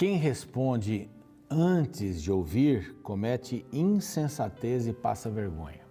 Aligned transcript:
Quem 0.00 0.16
responde 0.16 1.10
antes 1.50 2.22
de 2.22 2.32
ouvir 2.32 2.94
comete 3.02 3.66
insensatez 3.70 4.86
e 4.86 4.94
passa 4.94 5.28
vergonha. 5.28 5.82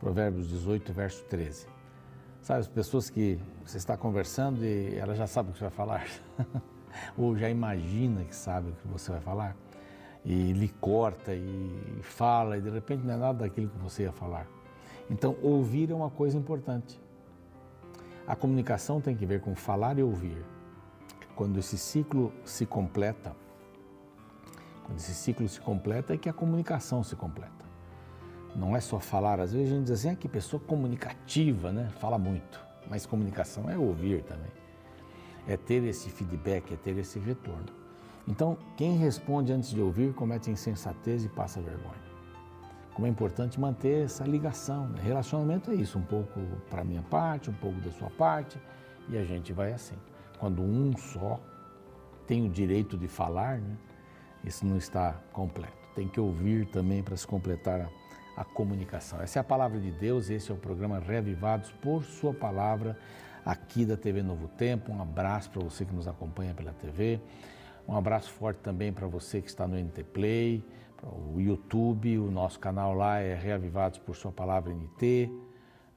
Provérbios 0.00 0.48
18, 0.48 0.92
verso 0.92 1.24
13. 1.26 1.68
Sabe, 2.42 2.58
as 2.58 2.66
pessoas 2.66 3.08
que 3.08 3.38
você 3.64 3.76
está 3.76 3.96
conversando 3.96 4.64
e 4.64 4.96
ela 4.96 5.14
já 5.14 5.28
sabe 5.28 5.50
o 5.50 5.52
que 5.52 5.58
você 5.60 5.66
vai 5.66 5.72
falar, 5.72 6.04
ou 7.16 7.36
já 7.36 7.48
imagina 7.48 8.24
que 8.24 8.34
sabe 8.34 8.70
o 8.70 8.72
que 8.72 8.88
você 8.88 9.12
vai 9.12 9.20
falar, 9.20 9.56
e 10.24 10.52
lhe 10.52 10.68
corta 10.68 11.32
e 11.32 12.00
fala, 12.02 12.58
e 12.58 12.60
de 12.60 12.70
repente 12.70 13.06
não 13.06 13.14
é 13.14 13.18
nada 13.18 13.44
daquilo 13.44 13.68
que 13.68 13.78
você 13.78 14.02
ia 14.02 14.12
falar. 14.12 14.48
Então, 15.08 15.36
ouvir 15.44 15.92
é 15.92 15.94
uma 15.94 16.10
coisa 16.10 16.36
importante. 16.36 17.00
A 18.26 18.34
comunicação 18.34 19.00
tem 19.00 19.14
que 19.14 19.24
ver 19.24 19.40
com 19.42 19.54
falar 19.54 19.96
e 19.96 20.02
ouvir. 20.02 20.55
Quando 21.36 21.58
esse 21.58 21.78
ciclo 21.78 22.32
se 22.44 22.66
completa, 22.66 23.36
quando 24.84 24.98
esse 24.98 25.14
ciclo 25.14 25.48
se 25.48 25.60
completa, 25.60 26.14
é 26.14 26.16
que 26.16 26.28
a 26.28 26.32
comunicação 26.32 27.04
se 27.04 27.14
completa. 27.14 27.64
Não 28.56 28.74
é 28.74 28.80
só 28.80 28.98
falar, 28.98 29.38
às 29.38 29.52
vezes 29.52 29.70
a 29.70 29.76
gente 29.76 29.84
diz 29.84 29.92
assim, 29.92 30.08
ah, 30.08 30.16
que 30.16 30.28
pessoa 30.28 30.58
comunicativa, 30.58 31.70
né? 31.70 31.90
Fala 32.00 32.18
muito. 32.18 32.58
Mas 32.88 33.06
comunicação 33.06 33.70
é 33.70 33.76
ouvir 33.76 34.22
também. 34.24 34.50
É 35.46 35.56
ter 35.56 35.84
esse 35.84 36.10
feedback, 36.10 36.72
é 36.72 36.76
ter 36.76 36.96
esse 36.96 37.18
retorno. 37.18 37.66
Então, 38.26 38.56
quem 38.76 38.96
responde 38.96 39.52
antes 39.52 39.70
de 39.70 39.80
ouvir 39.80 40.14
comete 40.14 40.50
insensatez 40.50 41.24
e 41.24 41.28
passa 41.28 41.60
vergonha 41.60 42.06
como 42.96 43.06
é 43.06 43.10
importante 43.10 43.60
manter 43.60 44.06
essa 44.06 44.24
ligação. 44.24 44.88
Né? 44.88 45.02
Relacionamento 45.02 45.70
é 45.70 45.74
isso, 45.74 45.98
um 45.98 46.02
pouco 46.02 46.40
para 46.70 46.82
minha 46.82 47.02
parte, 47.02 47.50
um 47.50 47.52
pouco 47.52 47.78
da 47.82 47.90
sua 47.90 48.08
parte, 48.08 48.58
e 49.10 49.18
a 49.18 49.22
gente 49.22 49.52
vai 49.52 49.70
assim. 49.70 49.96
Quando 50.38 50.62
um 50.62 50.96
só 50.96 51.40
tem 52.26 52.44
o 52.44 52.48
direito 52.48 52.96
de 52.96 53.08
falar, 53.08 53.58
né? 53.58 53.76
isso 54.44 54.66
não 54.66 54.76
está 54.76 55.12
completo. 55.32 55.76
Tem 55.94 56.08
que 56.08 56.20
ouvir 56.20 56.66
também 56.66 57.02
para 57.02 57.16
se 57.16 57.26
completar 57.26 57.80
a, 57.80 58.40
a 58.40 58.44
comunicação. 58.44 59.20
Essa 59.20 59.38
é 59.38 59.40
a 59.40 59.44
palavra 59.44 59.78
de 59.78 59.90
Deus, 59.90 60.28
esse 60.30 60.50
é 60.50 60.54
o 60.54 60.58
programa 60.58 60.98
Reavivados 60.98 61.70
por 61.82 62.04
Sua 62.04 62.34
Palavra, 62.34 62.98
aqui 63.44 63.84
da 63.84 63.96
TV 63.96 64.22
Novo 64.22 64.48
Tempo. 64.48 64.92
Um 64.92 65.00
abraço 65.00 65.50
para 65.50 65.62
você 65.62 65.84
que 65.84 65.94
nos 65.94 66.08
acompanha 66.08 66.54
pela 66.54 66.72
TV. 66.72 67.20
Um 67.88 67.96
abraço 67.96 68.30
forte 68.32 68.58
também 68.58 68.92
para 68.92 69.06
você 69.06 69.40
que 69.40 69.48
está 69.48 69.66
no 69.66 69.76
NT 69.76 70.02
Play 70.04 70.64
o 71.02 71.40
YouTube, 71.40 72.18
o 72.18 72.30
nosso 72.30 72.58
canal 72.58 72.94
lá 72.94 73.18
é 73.18 73.34
Reavivados 73.34 73.98
por 73.98 74.16
Sua 74.16 74.32
Palavra 74.32 74.72
NT. 74.72 75.30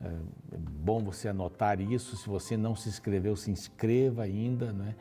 É, 0.01 0.07
é 0.07 0.57
bom 0.57 1.03
você 1.03 1.29
anotar 1.29 1.79
isso. 1.79 2.15
Se 2.17 2.27
você 2.27 2.55
não 2.55 2.75
se 2.75 2.89
inscreveu, 2.89 3.35
se 3.35 3.51
inscreva 3.51 4.23
ainda. 4.23 4.71
Né? 4.71 4.95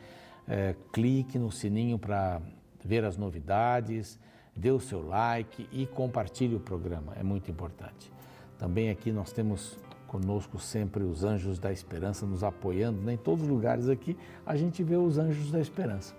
É, 0.46 0.74
clique 0.92 1.38
no 1.38 1.50
sininho 1.50 1.98
para 1.98 2.40
ver 2.84 3.04
as 3.04 3.16
novidades, 3.16 4.18
dê 4.54 4.70
o 4.70 4.80
seu 4.80 5.06
like 5.06 5.68
e 5.72 5.86
compartilhe 5.86 6.54
o 6.54 6.60
programa. 6.60 7.14
É 7.16 7.22
muito 7.22 7.50
importante. 7.50 8.12
Também 8.58 8.90
aqui 8.90 9.12
nós 9.12 9.32
temos 9.32 9.78
conosco 10.06 10.58
sempre 10.58 11.04
os 11.04 11.22
anjos 11.22 11.58
da 11.58 11.70
esperança 11.70 12.24
nos 12.26 12.42
apoiando. 12.42 13.00
Né? 13.02 13.14
Em 13.14 13.18
todos 13.18 13.44
os 13.44 13.48
lugares 13.48 13.88
aqui 13.88 14.16
a 14.46 14.56
gente 14.56 14.82
vê 14.82 14.96
os 14.96 15.18
anjos 15.18 15.50
da 15.50 15.60
esperança 15.60 16.14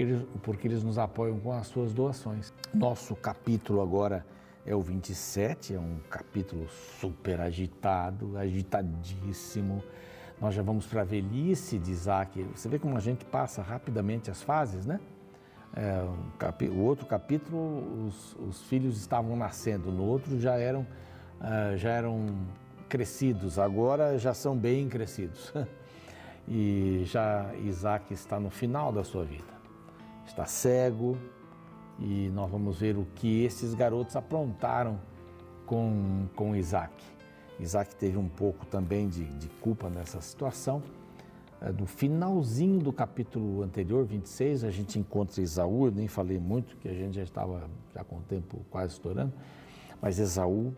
porque 0.00 0.02
eles, 0.02 0.22
porque 0.42 0.68
eles 0.68 0.82
nos 0.82 0.98
apoiam 0.98 1.38
com 1.38 1.52
as 1.52 1.66
suas 1.66 1.92
doações. 1.92 2.52
Nosso 2.72 3.14
capítulo 3.14 3.82
agora 3.82 4.24
é 4.64 4.74
o 4.74 4.82
27, 4.82 5.74
é 5.74 5.78
um 5.78 5.98
capítulo 6.08 6.68
super 7.00 7.40
agitado, 7.40 8.36
agitadíssimo. 8.36 9.82
Nós 10.40 10.54
já 10.54 10.62
vamos 10.62 10.86
para 10.86 11.02
a 11.02 11.04
velhice 11.04 11.78
de 11.78 11.90
Isaac. 11.90 12.42
Você 12.54 12.68
vê 12.68 12.78
como 12.78 12.96
a 12.96 13.00
gente 13.00 13.24
passa 13.24 13.62
rapidamente 13.62 14.30
as 14.30 14.42
fases, 14.42 14.86
né? 14.86 15.00
É, 15.74 16.02
o 16.68 16.80
outro 16.80 17.06
capítulo, 17.06 18.06
os, 18.06 18.36
os, 18.36 18.62
filhos 18.64 18.98
estavam 18.98 19.36
nascendo, 19.36 19.92
no 19.92 20.02
outro 20.02 20.38
já 20.40 20.56
eram, 20.56 20.80
uh, 20.80 21.76
já 21.76 21.90
eram 21.90 22.26
crescidos, 22.88 23.56
agora 23.56 24.18
já 24.18 24.34
são 24.34 24.56
bem 24.56 24.88
crescidos. 24.88 25.52
e 26.48 27.02
já 27.04 27.54
Isaac 27.62 28.12
está 28.12 28.40
no 28.40 28.50
final 28.50 28.90
da 28.92 29.04
sua 29.04 29.24
vida 29.24 29.60
está 30.30 30.46
cego 30.46 31.18
e 32.00 32.30
nós 32.30 32.50
vamos 32.50 32.78
ver 32.80 32.96
o 32.96 33.06
que 33.14 33.44
esses 33.44 33.74
garotos 33.74 34.16
aprontaram 34.16 34.98
com, 35.66 36.26
com 36.34 36.56
Isaac. 36.56 36.92
Isaac 37.58 37.94
teve 37.94 38.16
um 38.16 38.28
pouco 38.28 38.64
também 38.66 39.08
de, 39.08 39.24
de 39.24 39.48
culpa 39.60 39.90
nessa 39.90 40.20
situação. 40.20 40.82
É, 41.60 41.70
no 41.70 41.84
finalzinho 41.84 42.78
do 42.80 42.90
capítulo 42.90 43.62
anterior, 43.62 44.04
26, 44.04 44.64
a 44.64 44.70
gente 44.70 44.98
encontra 44.98 45.42
Esaú, 45.42 45.86
eu 45.86 45.92
nem 45.92 46.08
falei 46.08 46.38
muito, 46.38 46.76
que 46.78 46.88
a 46.88 46.94
gente 46.94 47.16
já 47.16 47.22
estava 47.22 47.68
já 47.94 48.02
com 48.02 48.16
o 48.16 48.22
tempo 48.22 48.64
quase 48.70 48.94
estourando, 48.94 49.32
mas 50.00 50.18
Esaú, 50.18 50.74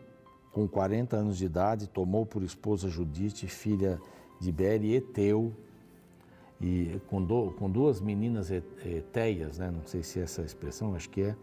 com 0.51 0.67
40 0.67 1.17
anos 1.17 1.39
de 1.39 1.47
idade, 1.47 1.89
tomou 1.89 2.27
por 2.27 2.43
esposa 2.43 2.89
Judite, 2.89 3.47
filha 3.47 4.01
de 4.41 4.51
Beri, 4.51 4.95
Eteu, 4.95 5.55
e 6.63 7.01
com, 7.09 7.23
do, 7.23 7.51
com 7.53 7.69
duas 7.69 8.01
meninas 8.01 8.51
eteias, 8.51 9.59
né? 9.59 9.71
não 9.71 9.85
sei 9.85 10.03
se 10.03 10.21
é 10.21 10.23
essa 10.23 10.43
expressão, 10.43 10.95
acho 10.95 11.11
que 11.11 11.23
é, 11.23 11.37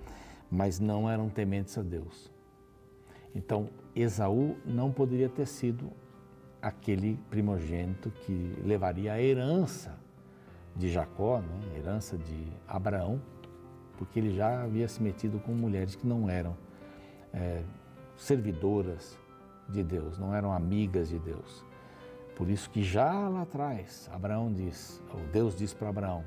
mas 0.50 0.80
não 0.80 1.10
eram 1.10 1.30
tementes 1.30 1.78
a 1.78 1.82
Deus. 1.82 2.32
Então, 3.36 3.70
Esaú 3.96 4.56
não 4.66 4.92
poderia 4.92 5.28
ter 5.28 5.46
sido 5.46 5.92
aquele 6.62 7.20
primogênito 7.30 8.10
que 8.10 8.56
levaria 8.64 9.14
a 9.14 9.22
herança 9.22 9.98
de 10.76 10.90
Jacó, 10.90 11.40
né? 11.42 11.78
herança 11.78 12.18
de 12.18 12.48
Abraão, 12.68 13.22
porque 13.98 14.20
ele 14.20 14.34
já 14.34 14.64
havia 14.64 14.88
se 14.88 15.04
metido 15.04 15.40
com 15.40 15.52
mulheres 15.52 15.96
que 15.96 16.08
não 16.08 16.30
eram 16.30 16.56
é, 17.34 17.64
servidoras 18.16 19.20
de 19.68 19.84
Deus, 19.84 20.18
não 20.18 20.34
eram 20.34 20.54
amigas 20.54 21.10
de 21.10 21.20
Deus. 21.20 21.66
Por 22.40 22.50
isso 22.50 22.70
que 22.70 22.82
já 22.82 23.28
lá 23.28 23.42
atrás, 23.42 24.10
Abraão 24.14 24.50
diz, 24.50 25.04
ou 25.14 25.20
Deus 25.28 25.54
diz 25.58 25.74
para 25.74 25.90
Abraão, 25.90 26.24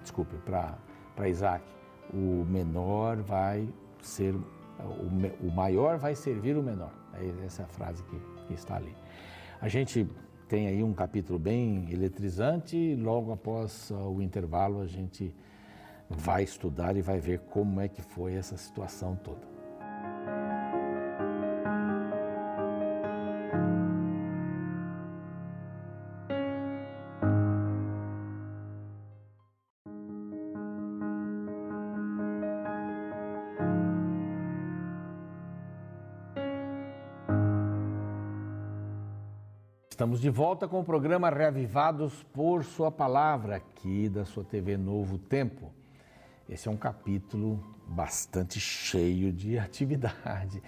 desculpe, 0.00 0.34
para 0.38 1.28
Isaac, 1.28 1.62
o 2.10 2.42
menor 2.48 3.18
vai 3.18 3.68
ser, 4.00 4.34
o, 4.34 5.46
o 5.46 5.52
maior 5.54 5.98
vai 5.98 6.14
servir 6.14 6.56
o 6.56 6.62
menor. 6.62 6.90
É 7.12 7.44
essa 7.44 7.66
frase 7.66 8.02
que, 8.04 8.18
que 8.46 8.54
está 8.54 8.76
ali. 8.76 8.96
A 9.60 9.68
gente 9.68 10.08
tem 10.48 10.68
aí 10.68 10.82
um 10.82 10.94
capítulo 10.94 11.38
bem 11.38 11.86
eletrizante 11.92 12.96
logo 12.96 13.30
após 13.30 13.90
o 13.90 14.22
intervalo 14.22 14.80
a 14.80 14.86
gente 14.86 15.34
vai 16.08 16.44
estudar 16.44 16.96
e 16.96 17.02
vai 17.02 17.20
ver 17.20 17.40
como 17.40 17.78
é 17.78 17.88
que 17.88 18.00
foi 18.00 18.36
essa 18.36 18.56
situação 18.56 19.16
toda. 19.16 19.46
Estamos 40.20 40.34
de 40.34 40.38
volta 40.38 40.68
com 40.68 40.80
o 40.80 40.84
programa 40.84 41.30
Reavivados 41.30 42.22
por 42.30 42.62
Sua 42.62 42.90
Palavra, 42.90 43.56
aqui 43.56 44.06
da 44.06 44.22
sua 44.22 44.44
TV 44.44 44.76
Novo 44.76 45.16
Tempo. 45.16 45.72
Esse 46.46 46.68
é 46.68 46.70
um 46.70 46.76
capítulo 46.76 47.58
bastante 47.86 48.60
cheio 48.60 49.32
de 49.32 49.56
atividade 49.58 50.62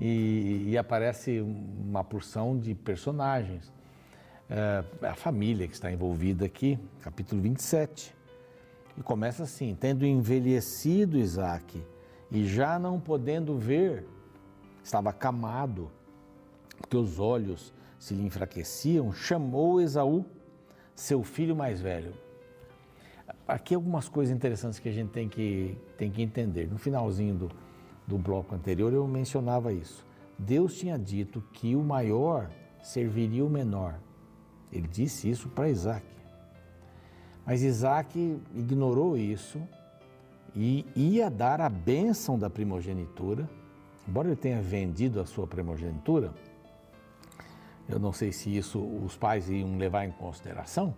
e, 0.00 0.70
e 0.70 0.78
aparece 0.78 1.38
uma 1.42 2.02
porção 2.02 2.58
de 2.58 2.74
personagens. 2.74 3.70
É, 4.48 4.82
a 5.06 5.14
família 5.14 5.68
que 5.68 5.74
está 5.74 5.92
envolvida 5.92 6.46
aqui, 6.46 6.78
capítulo 7.02 7.42
27. 7.42 8.14
E 8.96 9.02
começa 9.02 9.42
assim: 9.42 9.76
tendo 9.78 10.06
envelhecido 10.06 11.18
Isaac 11.18 11.84
e 12.30 12.46
já 12.46 12.78
não 12.78 12.98
podendo 12.98 13.58
ver, 13.58 14.06
estava 14.82 15.12
camado, 15.12 15.90
porque 16.78 16.96
os 16.96 17.18
olhos 17.18 17.70
se 18.04 18.12
lhe 18.12 18.22
enfraqueciam, 18.22 19.14
chamou 19.14 19.80
Esaú, 19.80 20.26
seu 20.94 21.22
filho 21.22 21.56
mais 21.56 21.80
velho. 21.80 22.12
Aqui 23.48 23.74
algumas 23.74 24.10
coisas 24.10 24.36
interessantes 24.36 24.78
que 24.78 24.90
a 24.90 24.92
gente 24.92 25.08
tem 25.08 25.26
que, 25.26 25.74
tem 25.96 26.10
que 26.10 26.20
entender. 26.20 26.70
No 26.70 26.76
finalzinho 26.76 27.34
do, 27.34 27.50
do 28.06 28.18
bloco 28.18 28.54
anterior 28.54 28.92
eu 28.92 29.08
mencionava 29.08 29.72
isso. 29.72 30.06
Deus 30.38 30.76
tinha 30.76 30.98
dito 30.98 31.42
que 31.50 31.74
o 31.74 31.82
maior 31.82 32.50
serviria 32.82 33.42
o 33.42 33.48
menor. 33.48 33.98
Ele 34.70 34.86
disse 34.86 35.30
isso 35.30 35.48
para 35.48 35.70
Isaac. 35.70 36.04
Mas 37.46 37.62
Isaac 37.62 38.38
ignorou 38.54 39.16
isso 39.16 39.58
e 40.54 40.84
ia 40.94 41.30
dar 41.30 41.58
a 41.58 41.70
bênção 41.70 42.38
da 42.38 42.50
primogenitura, 42.50 43.48
embora 44.06 44.28
ele 44.28 44.36
tenha 44.36 44.60
vendido 44.60 45.22
a 45.22 45.24
sua 45.24 45.46
primogenitura, 45.46 46.34
eu 47.88 47.98
não 47.98 48.12
sei 48.12 48.32
se 48.32 48.54
isso 48.54 48.80
os 48.80 49.16
pais 49.16 49.50
iam 49.50 49.76
levar 49.76 50.04
em 50.04 50.10
consideração, 50.12 50.94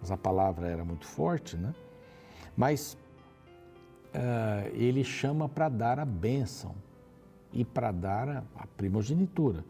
mas 0.00 0.10
a 0.10 0.16
palavra 0.16 0.68
era 0.68 0.84
muito 0.84 1.06
forte, 1.06 1.56
né? 1.56 1.74
Mas 2.56 2.96
uh, 4.14 4.68
ele 4.74 5.02
chama 5.02 5.48
para 5.48 5.68
dar 5.68 5.98
a 5.98 6.04
bênção 6.04 6.74
e 7.52 7.64
para 7.64 7.90
dar 7.90 8.28
a, 8.28 8.44
a 8.56 8.66
primogenitura. 8.76 9.64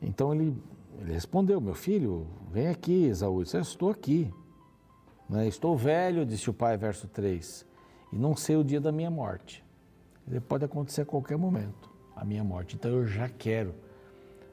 Então 0.00 0.34
ele, 0.34 0.56
ele, 1.00 1.12
respondeu: 1.12 1.60
Meu 1.60 1.74
filho, 1.74 2.26
vem 2.50 2.68
aqui, 2.68 3.04
Esaú. 3.04 3.40
Eu 3.40 3.44
disse, 3.44 3.56
estou 3.58 3.90
aqui. 3.90 4.32
Né? 5.28 5.48
Estou 5.48 5.76
velho, 5.76 6.26
disse 6.26 6.50
o 6.50 6.54
pai, 6.54 6.76
verso 6.76 7.08
3, 7.08 7.66
e 8.12 8.16
não 8.16 8.36
sei 8.36 8.56
o 8.56 8.64
dia 8.64 8.80
da 8.80 8.92
minha 8.92 9.10
morte. 9.10 9.64
Ele 10.28 10.40
pode 10.40 10.64
acontecer 10.64 11.02
a 11.02 11.06
qualquer 11.06 11.38
momento, 11.38 11.90
a 12.14 12.24
minha 12.24 12.44
morte. 12.44 12.76
Então 12.76 12.90
eu 12.90 13.06
já 13.06 13.28
quero 13.28 13.74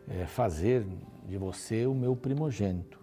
é, 0.09 0.25
fazer 0.25 0.85
de 1.27 1.37
você 1.37 1.85
o 1.85 1.93
meu 1.93 2.15
primogênito. 2.15 2.99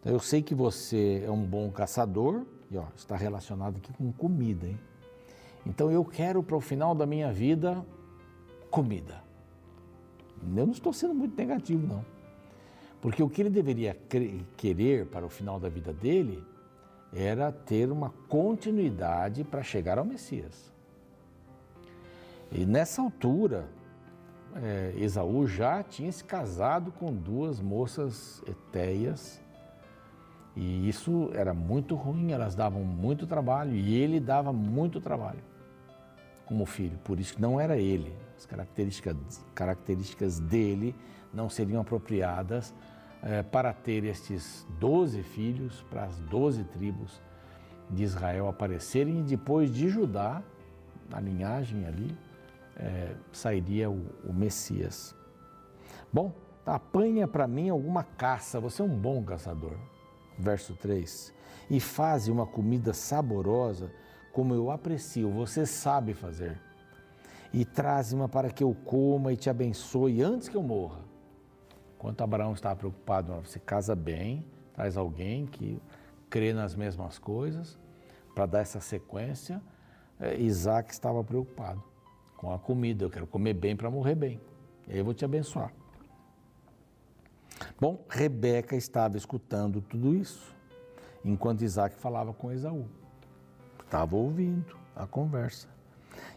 Então, 0.00 0.12
eu 0.12 0.20
sei 0.20 0.42
que 0.42 0.54
você 0.54 1.22
é 1.26 1.30
um 1.30 1.44
bom 1.44 1.70
caçador, 1.70 2.46
e 2.70 2.76
ó, 2.76 2.84
está 2.96 3.16
relacionado 3.16 3.76
aqui 3.76 3.92
com 3.92 4.10
comida, 4.12 4.66
hein? 4.66 4.78
Então 5.66 5.90
eu 5.90 6.04
quero 6.04 6.42
para 6.42 6.56
o 6.56 6.60
final 6.60 6.94
da 6.94 7.06
minha 7.06 7.32
vida 7.32 7.84
comida. 8.70 9.22
Eu 10.56 10.66
não 10.66 10.72
estou 10.72 10.92
sendo 10.92 11.14
muito 11.14 11.36
negativo, 11.36 11.86
não. 11.86 12.04
Porque 13.00 13.22
o 13.22 13.28
que 13.28 13.42
ele 13.42 13.50
deveria 13.50 13.96
querer 14.56 15.06
para 15.06 15.24
o 15.24 15.28
final 15.28 15.58
da 15.58 15.68
vida 15.68 15.92
dele 15.92 16.42
era 17.12 17.50
ter 17.50 17.90
uma 17.90 18.10
continuidade 18.28 19.42
para 19.42 19.62
chegar 19.62 19.98
ao 19.98 20.04
Messias. 20.04 20.70
E 22.52 22.64
nessa 22.64 23.02
altura, 23.02 23.68
é, 24.56 24.94
Esaú 24.96 25.46
já 25.46 25.82
tinha 25.82 26.10
se 26.10 26.24
casado 26.24 26.92
com 26.92 27.12
duas 27.12 27.60
moças 27.60 28.42
etéias 28.46 29.40
e 30.56 30.88
isso 30.88 31.30
era 31.34 31.54
muito 31.54 31.94
ruim, 31.94 32.32
elas 32.32 32.54
davam 32.54 32.82
muito 32.82 33.26
trabalho 33.26 33.74
e 33.74 33.94
ele 33.94 34.18
dava 34.18 34.52
muito 34.52 35.00
trabalho 35.00 35.50
como 36.50 36.66
filho, 36.66 36.98
por 37.04 37.20
isso 37.20 37.40
não 37.40 37.60
era 37.60 37.76
ele. 37.78 38.12
As 38.36 38.44
características, 38.44 39.16
características 39.54 40.40
dele 40.40 40.96
não 41.32 41.48
seriam 41.48 41.80
apropriadas 41.80 42.74
é, 43.22 43.40
para 43.40 43.72
ter 43.72 44.02
estes 44.02 44.66
doze 44.80 45.22
filhos, 45.22 45.86
para 45.88 46.06
as 46.06 46.18
doze 46.18 46.64
tribos 46.64 47.22
de 47.88 48.02
Israel 48.02 48.48
aparecerem 48.48 49.20
e 49.20 49.22
depois 49.22 49.72
de 49.72 49.88
Judá, 49.88 50.42
a 51.12 51.20
linhagem 51.20 51.86
ali, 51.86 52.16
é, 52.80 53.14
sairia 53.30 53.90
o, 53.90 54.06
o, 54.24 54.32
Messias. 54.32 55.14
Bom, 56.10 56.32
apanha 56.64 57.28
para 57.28 57.46
mim 57.46 57.68
alguma 57.68 58.02
caça, 58.02 58.58
você 58.58 58.80
é 58.80 58.84
um 58.84 58.96
bom 58.96 59.22
caçador. 59.22 59.76
Verso 60.38 60.74
3. 60.74 61.32
E 61.68 61.78
faze 61.78 62.30
uma 62.30 62.46
comida 62.46 62.94
saborosa, 62.94 63.92
como 64.32 64.54
eu 64.54 64.70
aprecio, 64.70 65.30
você 65.30 65.66
sabe 65.66 66.14
fazer. 66.14 66.58
E 67.52 67.64
traze-ma 67.64 68.28
para 68.28 68.48
que 68.50 68.64
eu 68.64 68.74
coma 68.84 69.32
e 69.32 69.36
te 69.36 69.50
abençoe 69.50 70.22
antes 70.22 70.48
que 70.48 70.56
eu 70.56 70.62
morra. 70.62 71.00
Enquanto 71.96 72.22
Abraão 72.22 72.54
estava 72.54 72.76
preocupado, 72.76 73.34
você 73.44 73.58
casa 73.58 73.94
bem, 73.94 74.46
traz 74.72 74.96
alguém 74.96 75.46
que 75.46 75.82
crê 76.30 76.54
nas 76.54 76.74
mesmas 76.74 77.18
coisas, 77.18 77.78
para 78.34 78.46
dar 78.46 78.60
essa 78.60 78.80
sequência, 78.80 79.60
é, 80.18 80.40
Isaac 80.40 80.92
estava 80.92 81.22
preocupado 81.22 81.89
com 82.40 82.52
a 82.54 82.58
comida. 82.58 83.04
Eu 83.04 83.10
quero 83.10 83.26
comer 83.26 83.52
bem 83.52 83.76
para 83.76 83.90
morrer 83.90 84.14
bem. 84.14 84.40
E 84.88 84.92
aí 84.92 84.98
eu 84.98 85.04
vou 85.04 85.12
te 85.12 85.24
abençoar. 85.24 85.70
Bom, 87.78 88.02
Rebeca 88.08 88.74
estava 88.74 89.18
escutando 89.18 89.82
tudo 89.82 90.14
isso, 90.14 90.56
enquanto 91.22 91.62
Isaac 91.62 91.94
falava 91.96 92.32
com 92.32 92.50
Esaú. 92.50 92.86
Estava 93.84 94.16
ouvindo 94.16 94.74
a 94.96 95.06
conversa. 95.06 95.68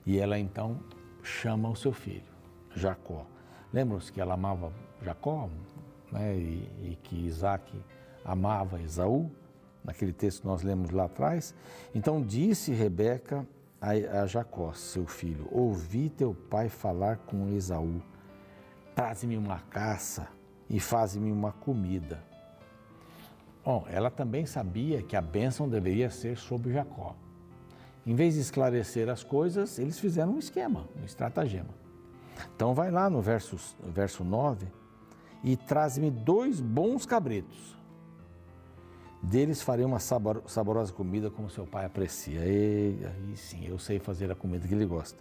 E 0.05 0.19
ela 0.19 0.37
então 0.37 0.77
chama 1.23 1.69
o 1.69 1.75
seu 1.75 1.93
filho, 1.93 2.27
Jacó. 2.75 3.25
Lembram-se 3.71 4.11
que 4.11 4.19
ela 4.19 4.33
amava 4.33 4.73
Jacó 5.01 5.49
né, 6.11 6.35
e, 6.35 6.69
e 6.81 6.99
que 7.01 7.15
Isaac 7.15 7.73
amava 8.25 8.81
Esaú? 8.81 9.31
Naquele 9.83 10.13
texto 10.13 10.41
que 10.41 10.47
nós 10.47 10.63
lemos 10.63 10.91
lá 10.91 11.05
atrás. 11.05 11.55
Então 11.95 12.21
disse 12.21 12.71
Rebeca 12.71 13.47
a, 13.83 14.25
Jacó, 14.25 14.71
seu 14.73 15.05
filho: 15.05 15.47
Ouvi 15.51 16.09
teu 16.09 16.33
pai 16.33 16.69
falar 16.69 17.17
com 17.17 17.49
Esaú: 17.49 18.01
Traze-me 18.95 19.37
uma 19.37 19.59
caça 19.59 20.27
e 20.69 20.79
faze-me 20.79 21.31
uma 21.31 21.51
comida. 21.51 22.23
Bom, 23.63 23.85
ela 23.89 24.09
também 24.09 24.45
sabia 24.45 25.01
que 25.01 25.15
a 25.15 25.21
bênção 25.21 25.67
deveria 25.67 26.09
ser 26.09 26.37
sobre 26.37 26.71
Jacó. 26.71 27.15
Em 28.05 28.15
vez 28.15 28.33
de 28.33 28.41
esclarecer 28.41 29.09
as 29.09 29.23
coisas, 29.23 29.79
eles 29.79 29.99
fizeram 29.99 30.33
um 30.33 30.39
esquema, 30.39 30.87
um 30.99 31.05
estratagema. 31.05 31.69
Então 32.55 32.73
vai 32.73 32.91
lá 32.91 33.09
no 33.09 33.21
verso, 33.21 33.57
verso 33.81 34.23
9 34.23 34.67
e 35.43 35.57
traz-me 35.57 36.09
dois 36.09 36.59
bons 36.59 37.05
cabritos 37.05 37.77
deles 39.23 39.61
farei 39.61 39.85
uma 39.85 39.99
saborosa 39.99 40.91
comida 40.91 41.31
como 41.31 41.49
seu 41.49 41.65
pai 41.65 41.85
aprecia. 41.85 42.41
E, 42.45 42.99
aí 43.05 43.37
sim, 43.37 43.65
eu 43.65 43.79
sei 43.79 43.97
fazer 43.97 44.29
a 44.29 44.35
comida 44.35 44.67
que 44.67 44.73
ele 44.73 44.85
gosta. 44.85 45.17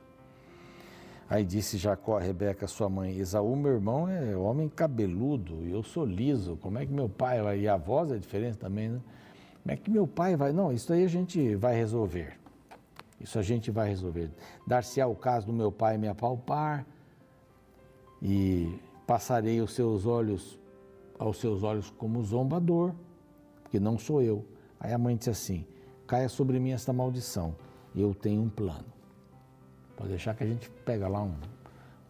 Aí 1.30 1.44
disse 1.44 1.78
Jacó 1.78 2.18
a 2.18 2.20
Rebeca, 2.20 2.66
sua 2.66 2.90
mãe, 2.90 3.16
Esaú, 3.16 3.56
meu 3.56 3.72
irmão, 3.72 4.08
é 4.08 4.36
homem 4.36 4.68
cabeludo 4.68 5.64
e 5.64 5.70
eu 5.70 5.82
sou 5.82 6.04
liso. 6.04 6.58
Como 6.60 6.78
é 6.78 6.84
que 6.84 6.92
meu 6.92 7.08
pai 7.08 7.40
vai? 7.40 7.60
E 7.60 7.68
a 7.68 7.76
voz 7.76 8.10
é 8.10 8.18
diferente 8.18 8.58
também, 8.58 8.90
né? 8.90 9.00
Como 9.62 9.72
é 9.72 9.76
que 9.76 9.90
meu 9.90 10.06
pai 10.06 10.36
vai? 10.36 10.52
Não, 10.52 10.72
isso 10.72 10.92
aí 10.92 11.04
a 11.04 11.08
gente 11.08 11.54
vai 11.54 11.74
resolver. 11.74 12.38
Isso 13.20 13.38
a 13.38 13.42
gente 13.42 13.70
vai 13.70 13.88
resolver. 13.88 14.30
Dar-se 14.66 15.00
ao 15.00 15.14
caso 15.14 15.46
do 15.46 15.52
meu 15.52 15.70
pai 15.70 15.96
me 15.96 16.08
apalpar 16.08 16.84
e 18.20 18.78
passarei 19.06 19.60
os 19.60 19.72
seus 19.72 20.04
olhos 20.04 20.58
aos 21.18 21.38
seus 21.38 21.62
olhos 21.62 21.88
como 21.90 22.22
zombador 22.24 22.92
porque 23.72 23.80
não 23.80 23.98
sou 23.98 24.20
eu. 24.20 24.44
Aí 24.78 24.92
a 24.92 24.98
mãe 24.98 25.16
disse 25.16 25.30
assim: 25.30 25.66
caia 26.06 26.28
sobre 26.28 26.60
mim 26.60 26.72
esta 26.72 26.92
maldição, 26.92 27.56
eu 27.96 28.14
tenho 28.14 28.42
um 28.42 28.50
plano. 28.50 28.84
Pode 29.96 30.10
deixar 30.10 30.34
que 30.34 30.44
a 30.44 30.46
gente 30.46 30.68
pega 30.84 31.08
lá 31.08 31.22
um, 31.22 31.34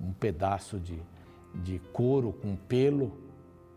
um 0.00 0.12
pedaço 0.12 0.80
de, 0.80 1.00
de 1.54 1.78
couro 1.92 2.32
com 2.32 2.56
pelo 2.56 3.12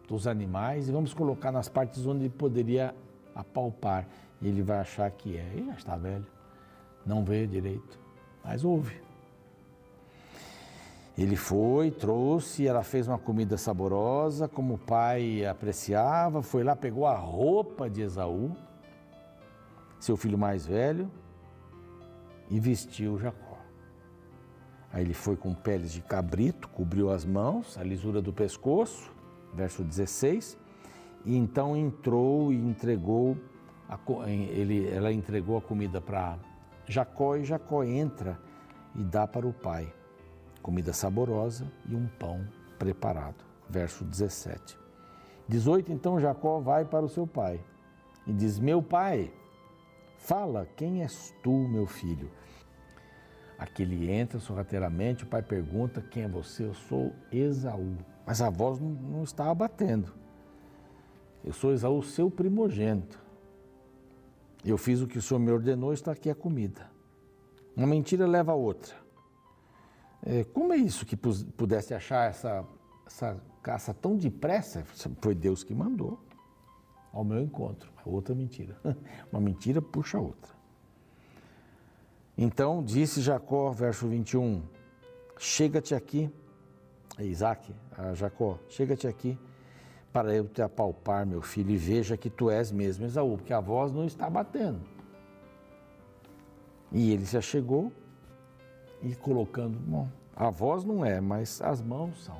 dos 0.07 0.25
animais 0.25 0.87
e 0.87 0.91
vamos 0.91 1.13
colocar 1.13 1.51
nas 1.51 1.69
partes 1.69 2.05
onde 2.07 2.21
ele 2.21 2.29
poderia 2.29 2.95
apalpar. 3.35 4.07
E 4.41 4.47
ele 4.47 4.63
vai 4.63 4.79
achar 4.79 5.11
que 5.11 5.37
é. 5.37 5.51
Ele 5.53 5.67
já 5.67 5.75
está 5.75 5.95
velho, 5.95 6.25
não 7.05 7.23
vê 7.23 7.45
direito, 7.45 7.99
mas 8.43 8.63
ouve. 8.63 9.04
Ele 11.17 11.37
foi, 11.37 11.91
trouxe, 11.91 12.67
ela 12.67 12.83
fez 12.83 13.07
uma 13.07 13.17
comida 13.17 13.57
saborosa, 13.57 14.49
como 14.49 14.73
o 14.73 14.77
pai 14.77 15.45
apreciava, 15.45 16.41
foi 16.41 16.61
lá, 16.61 16.75
pegou 16.75 17.07
a 17.07 17.15
roupa 17.15 17.89
de 17.89 18.01
Esaú, 18.01 18.51
seu 19.97 20.17
filho 20.17 20.37
mais 20.37 20.65
velho, 20.65 21.09
e 22.49 22.59
vestiu 22.59 23.17
Jacó. 23.17 23.57
Aí 24.91 25.03
ele 25.03 25.13
foi 25.13 25.37
com 25.37 25.53
peles 25.53 25.93
de 25.93 26.01
cabrito, 26.01 26.67
cobriu 26.67 27.09
as 27.09 27.23
mãos, 27.23 27.77
a 27.77 27.83
lisura 27.83 28.21
do 28.21 28.33
pescoço, 28.33 29.09
verso 29.53 29.83
16, 29.83 30.57
e 31.23 31.37
então 31.37 31.77
entrou 31.77 32.51
e 32.51 32.57
entregou, 32.57 33.37
a, 33.87 33.97
ele, 34.29 34.89
ela 34.89 35.13
entregou 35.13 35.57
a 35.57 35.61
comida 35.61 36.01
para 36.01 36.37
Jacó, 36.85 37.37
e 37.37 37.45
Jacó 37.45 37.85
entra 37.85 38.37
e 38.93 39.01
dá 39.01 39.25
para 39.25 39.47
o 39.47 39.53
pai 39.53 39.93
comida 40.65 40.91
saborosa 40.91 41.71
e 41.87 41.93
um 41.95 42.07
pão 42.07 42.43
preparado. 42.79 43.45
Verso 43.69 44.03
17. 44.03 44.75
18, 45.47 45.91
então 45.91 46.19
Jacó 46.19 46.59
vai 46.59 46.83
para 46.83 47.05
o 47.05 47.09
seu 47.09 47.27
pai 47.27 47.63
e 48.25 48.33
diz: 48.33 48.57
Meu 48.57 48.81
pai, 48.81 49.31
fala, 50.17 50.67
quem 50.75 51.03
és 51.03 51.31
tu, 51.43 51.51
meu 51.51 51.85
filho? 51.85 52.31
Aqui 53.59 53.83
ele 53.83 54.09
entra 54.09 54.39
sorrateiramente, 54.39 55.23
o 55.23 55.27
pai 55.27 55.43
pergunta: 55.43 56.01
Quem 56.01 56.23
é 56.23 56.27
você? 56.27 56.63
Eu 56.63 56.73
sou 56.73 57.13
Esaú. 57.31 57.95
Mas 58.25 58.41
a 58.41 58.49
voz 58.49 58.79
não, 58.79 58.89
não 58.89 59.23
estava 59.23 59.53
batendo. 59.53 60.11
Eu 61.43 61.53
sou 61.53 61.73
Esaú, 61.73 62.01
seu 62.01 62.31
primogênito. 62.31 63.23
Eu 64.65 64.79
fiz 64.79 64.99
o 64.99 65.05
que 65.05 65.19
o 65.19 65.21
senhor 65.21 65.39
me 65.39 65.51
ordenou, 65.51 65.93
está 65.93 66.11
aqui 66.11 66.27
a 66.27 66.33
comida. 66.33 66.89
Uma 67.77 67.85
mentira 67.85 68.25
leva 68.25 68.51
a 68.51 68.55
outra. 68.55 69.04
É, 70.25 70.43
como 70.43 70.73
é 70.73 70.77
isso 70.77 71.05
que 71.05 71.15
pudesse 71.15 71.93
achar 71.93 72.29
essa, 72.29 72.65
essa 73.05 73.39
caça 73.61 73.93
tão 73.93 74.17
depressa? 74.17 74.83
Foi 75.21 75.35
Deus 75.35 75.63
que 75.63 75.73
mandou 75.73 76.19
ao 77.13 77.23
meu 77.23 77.41
encontro. 77.41 77.91
Outra 78.03 78.33
mentira. 78.33 78.75
Uma 79.31 79.39
mentira 79.39 79.81
puxa 79.81 80.19
outra. 80.19 80.53
Então 82.37 82.83
disse 82.83 83.21
Jacó, 83.21 83.71
verso 83.71 84.07
21, 84.07 84.61
chega-te 85.37 85.95
aqui, 85.95 86.29
é 87.17 87.23
Isaac, 87.23 87.73
a 87.97 88.13
Jacó, 88.13 88.59
chega-te 88.67 89.07
aqui 89.07 89.37
para 90.11 90.33
eu 90.35 90.45
te 90.47 90.61
apalpar, 90.61 91.25
meu 91.25 91.41
filho, 91.41 91.71
e 91.71 91.77
veja 91.77 92.17
que 92.17 92.29
tu 92.29 92.49
és 92.49 92.71
mesmo 92.71 93.05
Esaú, 93.05 93.37
porque 93.37 93.53
a 93.53 93.59
voz 93.59 93.93
não 93.93 94.05
está 94.05 94.29
batendo. 94.29 94.81
E 96.91 97.11
ele 97.11 97.25
se 97.25 97.37
achegou 97.37 97.91
e 99.05 99.15
colocando, 99.15 99.77
bom, 99.79 100.07
a 100.35 100.49
voz 100.49 100.83
não 100.83 101.05
é, 101.05 101.21
mas 101.21 101.61
as 101.61 101.81
mãos 101.81 102.23
são 102.23 102.37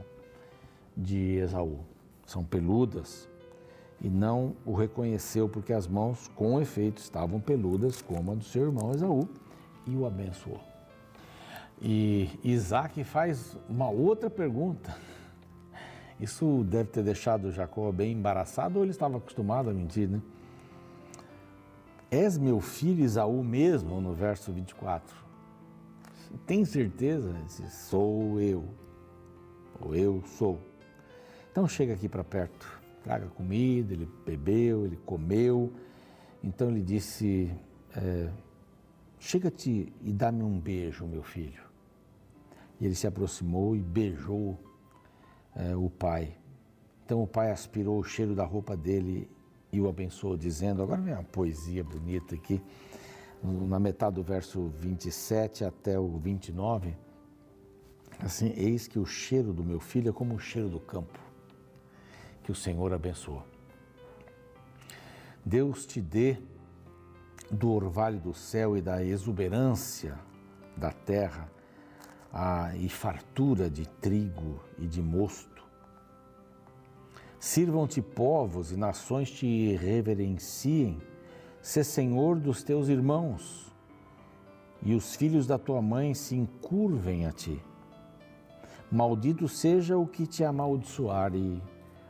de 0.98 1.36
Esaú, 1.36 1.80
são 2.26 2.44
peludas, 2.44 3.30
e 4.02 4.10
não 4.10 4.56
o 4.66 4.74
reconheceu 4.74 5.48
porque 5.48 5.72
as 5.72 5.88
mãos, 5.88 6.28
com 6.36 6.60
efeito, 6.60 6.98
estavam 6.98 7.40
peludas 7.40 8.02
como 8.02 8.32
a 8.32 8.36
do 8.36 8.44
seu 8.44 8.64
irmão 8.64 8.92
Esaú, 8.92 9.30
e 9.86 9.96
o 9.96 10.06
abençoou. 10.06 10.60
E 11.80 12.30
Isaac 12.44 13.04
faz 13.04 13.56
uma 13.70 13.90
outra 13.90 14.30
pergunta. 14.30 14.98
Isso 16.20 16.66
deve 16.68 16.90
ter 16.90 17.04
deixado 17.04 17.52
Jacó 17.52 17.92
bem 17.92 18.14
embaraçado 18.14 18.80
ou 18.80 18.86
ele 18.86 18.92
estava 18.92 19.18
acostumado 19.18 19.70
a 19.70 19.74
mentir, 19.74 20.10
né? 20.10 20.22
És 22.10 22.38
meu 22.38 22.62
filho 22.62 23.04
Isaú 23.04 23.44
mesmo, 23.44 24.00
no 24.00 24.14
verso 24.14 24.52
24. 24.52 25.25
Tem 26.46 26.66
certeza? 26.66 27.30
Ele 27.30 27.70
sou 27.70 28.40
eu. 28.40 28.64
Ou 29.82 29.96
eu 29.96 30.24
sou. 30.26 30.60
Então 31.52 31.68
chega 31.68 31.94
aqui 31.94 32.10
para 32.10 32.24
perto, 32.24 32.82
traga 33.04 33.28
comida, 33.28 33.94
ele 33.94 34.10
bebeu, 34.26 34.86
ele 34.86 34.98
comeu. 35.06 35.72
Então 36.44 36.70
ele 36.70 36.82
disse: 36.82 37.52
é, 37.96 38.30
Chega-te 39.20 39.92
e 40.02 40.14
dá-me 40.14 40.44
um 40.44 40.60
beijo, 40.60 41.06
meu 41.08 41.24
filho. 41.24 41.64
E 42.80 42.86
ele 42.86 42.96
se 42.96 43.08
aproximou 43.08 43.76
e 43.76 43.80
beijou 43.80 44.60
é, 45.56 45.76
o 45.76 45.90
pai. 45.90 46.38
Então 47.06 47.24
o 47.24 47.28
pai 47.28 47.52
aspirou 47.52 48.00
o 48.00 48.04
cheiro 48.04 48.36
da 48.36 48.44
roupa 48.44 48.76
dele 48.76 49.30
e 49.72 49.80
o 49.80 49.88
abençoou, 49.88 50.38
dizendo: 50.38 50.84
agora 50.84 51.02
vem 51.02 51.14
uma 51.14 51.24
poesia 51.24 51.84
bonita 51.84 52.36
aqui, 52.36 52.62
na 53.46 53.80
metade 53.80 54.16
do 54.16 54.24
verso 54.24 54.68
27 54.80 55.64
até 55.64 56.00
o 56.00 56.18
29. 56.18 56.96
Assim, 58.20 58.54
eis 58.56 58.88
que 58.88 58.98
o 58.98 59.06
cheiro 59.06 59.54
do 59.54 59.64
meu 59.64 59.80
filho 59.80 60.10
é 60.10 60.14
como 60.14 60.36
o 60.36 60.40
cheiro 60.40 60.70
do 60.70 60.80
campo, 60.80 61.20
que 62.44 62.52
o 62.52 62.56
Senhor 62.56 62.94
abençoou. 62.94 63.44
Deus 65.46 65.86
te 65.86 66.02
dê 66.02 66.38
do 67.52 67.72
orvalho 67.72 68.20
do 68.20 68.34
céu 68.34 68.76
e 68.76 68.82
da 68.82 69.04
exuberância 69.04 70.18
da 70.76 70.92
terra 70.92 71.50
a, 72.34 72.76
e 72.76 72.90
fartura 72.90 73.70
de 73.70 73.88
trigo 73.88 74.60
e 74.78 74.88
de 74.88 75.02
mosto. 75.02 75.64
Sirvam-te 77.40 78.02
povos 78.02 78.72
e 78.72 78.76
nações 78.76 79.30
te 79.30 79.76
reverenciem, 79.76 81.00
se 81.66 81.84
Senhor 81.84 82.40
dos 82.40 82.62
teus 82.62 82.90
irmãos, 82.90 83.74
e 84.84 84.94
os 84.94 85.16
filhos 85.16 85.48
da 85.48 85.58
tua 85.58 85.82
mãe 85.82 86.14
se 86.14 86.36
encurvem 86.36 87.26
a 87.26 87.32
ti. 87.32 87.60
Maldito 88.92 89.48
seja 89.48 89.98
o 89.98 90.06
que 90.06 90.28
te 90.28 90.44
amaldiçoar 90.44 91.34
e 91.34 91.60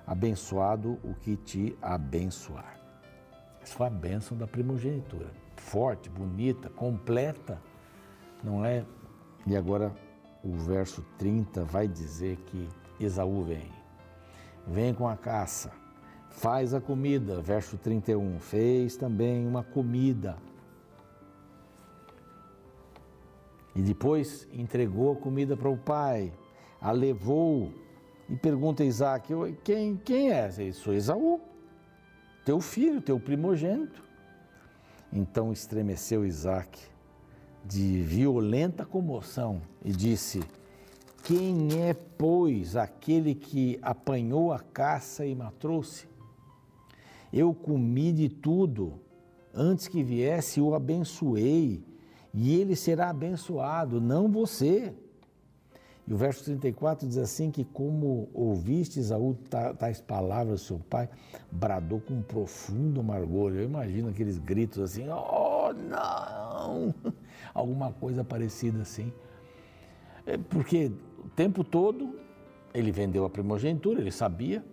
abençoado 0.06 1.00
o 1.02 1.14
que 1.14 1.38
te 1.38 1.74
abençoar. 1.82 2.78
Essa 3.62 3.76
foi 3.76 3.88
a 3.88 3.90
bênção 3.90 4.38
da 4.38 4.46
primogenitura. 4.46 5.32
Forte, 5.56 6.10
bonita, 6.10 6.70
completa, 6.72 7.58
não 8.44 8.66
é? 8.66 8.86
E 9.48 9.56
agora 9.56 9.96
o 10.44 10.52
verso 10.52 11.02
30 11.18 11.64
vai 11.64 11.88
dizer 11.88 12.36
que 12.48 12.68
Esaú 13.00 13.46
vem. 13.46 13.72
Vem 14.68 14.94
com 14.94 15.08
a 15.08 15.16
caça, 15.16 15.72
faz 16.36 16.74
a 16.74 16.82
comida. 16.82 17.42
Verso 17.42 17.78
31, 17.78 18.40
fez 18.40 18.96
também 18.96 19.48
uma 19.48 19.64
comida. 19.64 20.38
E 23.76 23.82
depois 23.82 24.48
entregou 24.54 25.14
a 25.14 25.16
comida 25.16 25.58
para 25.58 25.70
o 25.70 25.78
pai, 25.78 26.32
a 26.80 26.92
levou 26.92 27.74
e 28.30 28.36
pergunta 28.36 28.84
a 28.84 28.86
Isaac: 28.86 29.34
quem, 29.64 29.98
quem 29.98 30.32
é? 30.32 30.50
Eu 30.58 30.74
sou 30.74 30.94
Esaú, 30.94 31.42
teu 32.46 32.62
filho, 32.62 33.02
teu 33.02 33.20
primogênito. 33.20 34.04
Então 35.12 35.52
estremeceu 35.52 36.26
Isaac 36.26 36.80
de 37.64 38.02
violenta 38.02 38.86
comoção 38.86 39.62
e 39.84 39.92
disse: 39.92 40.42
Quem 41.24 41.82
é, 41.82 41.94
pois, 41.94 42.78
aquele 42.78 43.36
que 43.36 43.78
apanhou 43.82 44.54
a 44.54 44.60
caça 44.60 45.26
e 45.26 45.36
matou-se? 45.36 46.15
Eu 47.36 47.54
comi 47.54 48.14
de 48.14 48.30
tudo, 48.30 48.94
antes 49.54 49.90
que 49.90 50.02
viesse 50.02 50.62
o 50.62 50.74
abençoei, 50.74 51.84
e 52.34 52.58
ele 52.58 52.78
será 52.78 53.10
abençoado, 53.10 54.00
não 54.00 54.32
você. 54.32 54.94
E 56.08 56.14
o 56.14 56.18
verso 56.18 56.46
34 56.46 57.06
diz 57.06 57.18
assim: 57.18 57.52
que 57.52 57.66
como 57.66 58.30
ouviste 58.34 59.02
Isaú 59.02 59.36
tais 59.78 60.00
palavras 60.00 60.62
seu 60.62 60.80
pai, 60.80 61.10
bradou 61.52 62.00
com 62.00 62.14
um 62.14 62.22
profundo 62.22 63.02
amargor. 63.02 63.52
Eu 63.54 63.66
imagino 63.66 64.08
aqueles 64.08 64.38
gritos 64.38 64.80
assim: 64.80 65.10
oh, 65.10 65.74
não! 65.74 66.96
Alguma 67.54 67.92
coisa 67.92 68.24
parecida 68.24 68.82
assim. 68.82 69.12
É 70.26 70.38
porque 70.38 70.90
o 71.22 71.28
tempo 71.30 71.66
todo 71.66 72.18
ele 72.74 72.92
vendeu 72.92 73.26
a 73.26 73.30
primogenitura, 73.30 74.00
ele 74.00 74.12
sabia, 74.12 74.64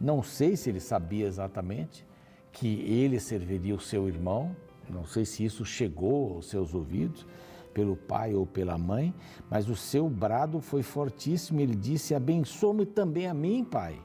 não 0.00 0.22
sei 0.22 0.56
se 0.56 0.70
ele 0.70 0.80
sabia 0.80 1.26
exatamente 1.26 2.06
que 2.52 2.80
ele 2.80 3.18
serviria 3.20 3.74
o 3.74 3.80
seu 3.80 4.08
irmão, 4.08 4.54
não 4.88 5.04
sei 5.04 5.24
se 5.24 5.44
isso 5.44 5.64
chegou 5.64 6.34
aos 6.34 6.48
seus 6.48 6.74
ouvidos 6.74 7.26
pelo 7.74 7.96
pai 7.96 8.34
ou 8.34 8.46
pela 8.46 8.76
mãe, 8.78 9.14
mas 9.50 9.68
o 9.68 9.76
seu 9.76 10.08
brado 10.08 10.60
foi 10.60 10.82
fortíssimo. 10.82 11.60
Ele 11.60 11.74
disse: 11.74 12.14
Abençoe-me 12.14 12.86
também 12.86 13.26
a 13.26 13.34
mim, 13.34 13.64
pai. 13.64 14.00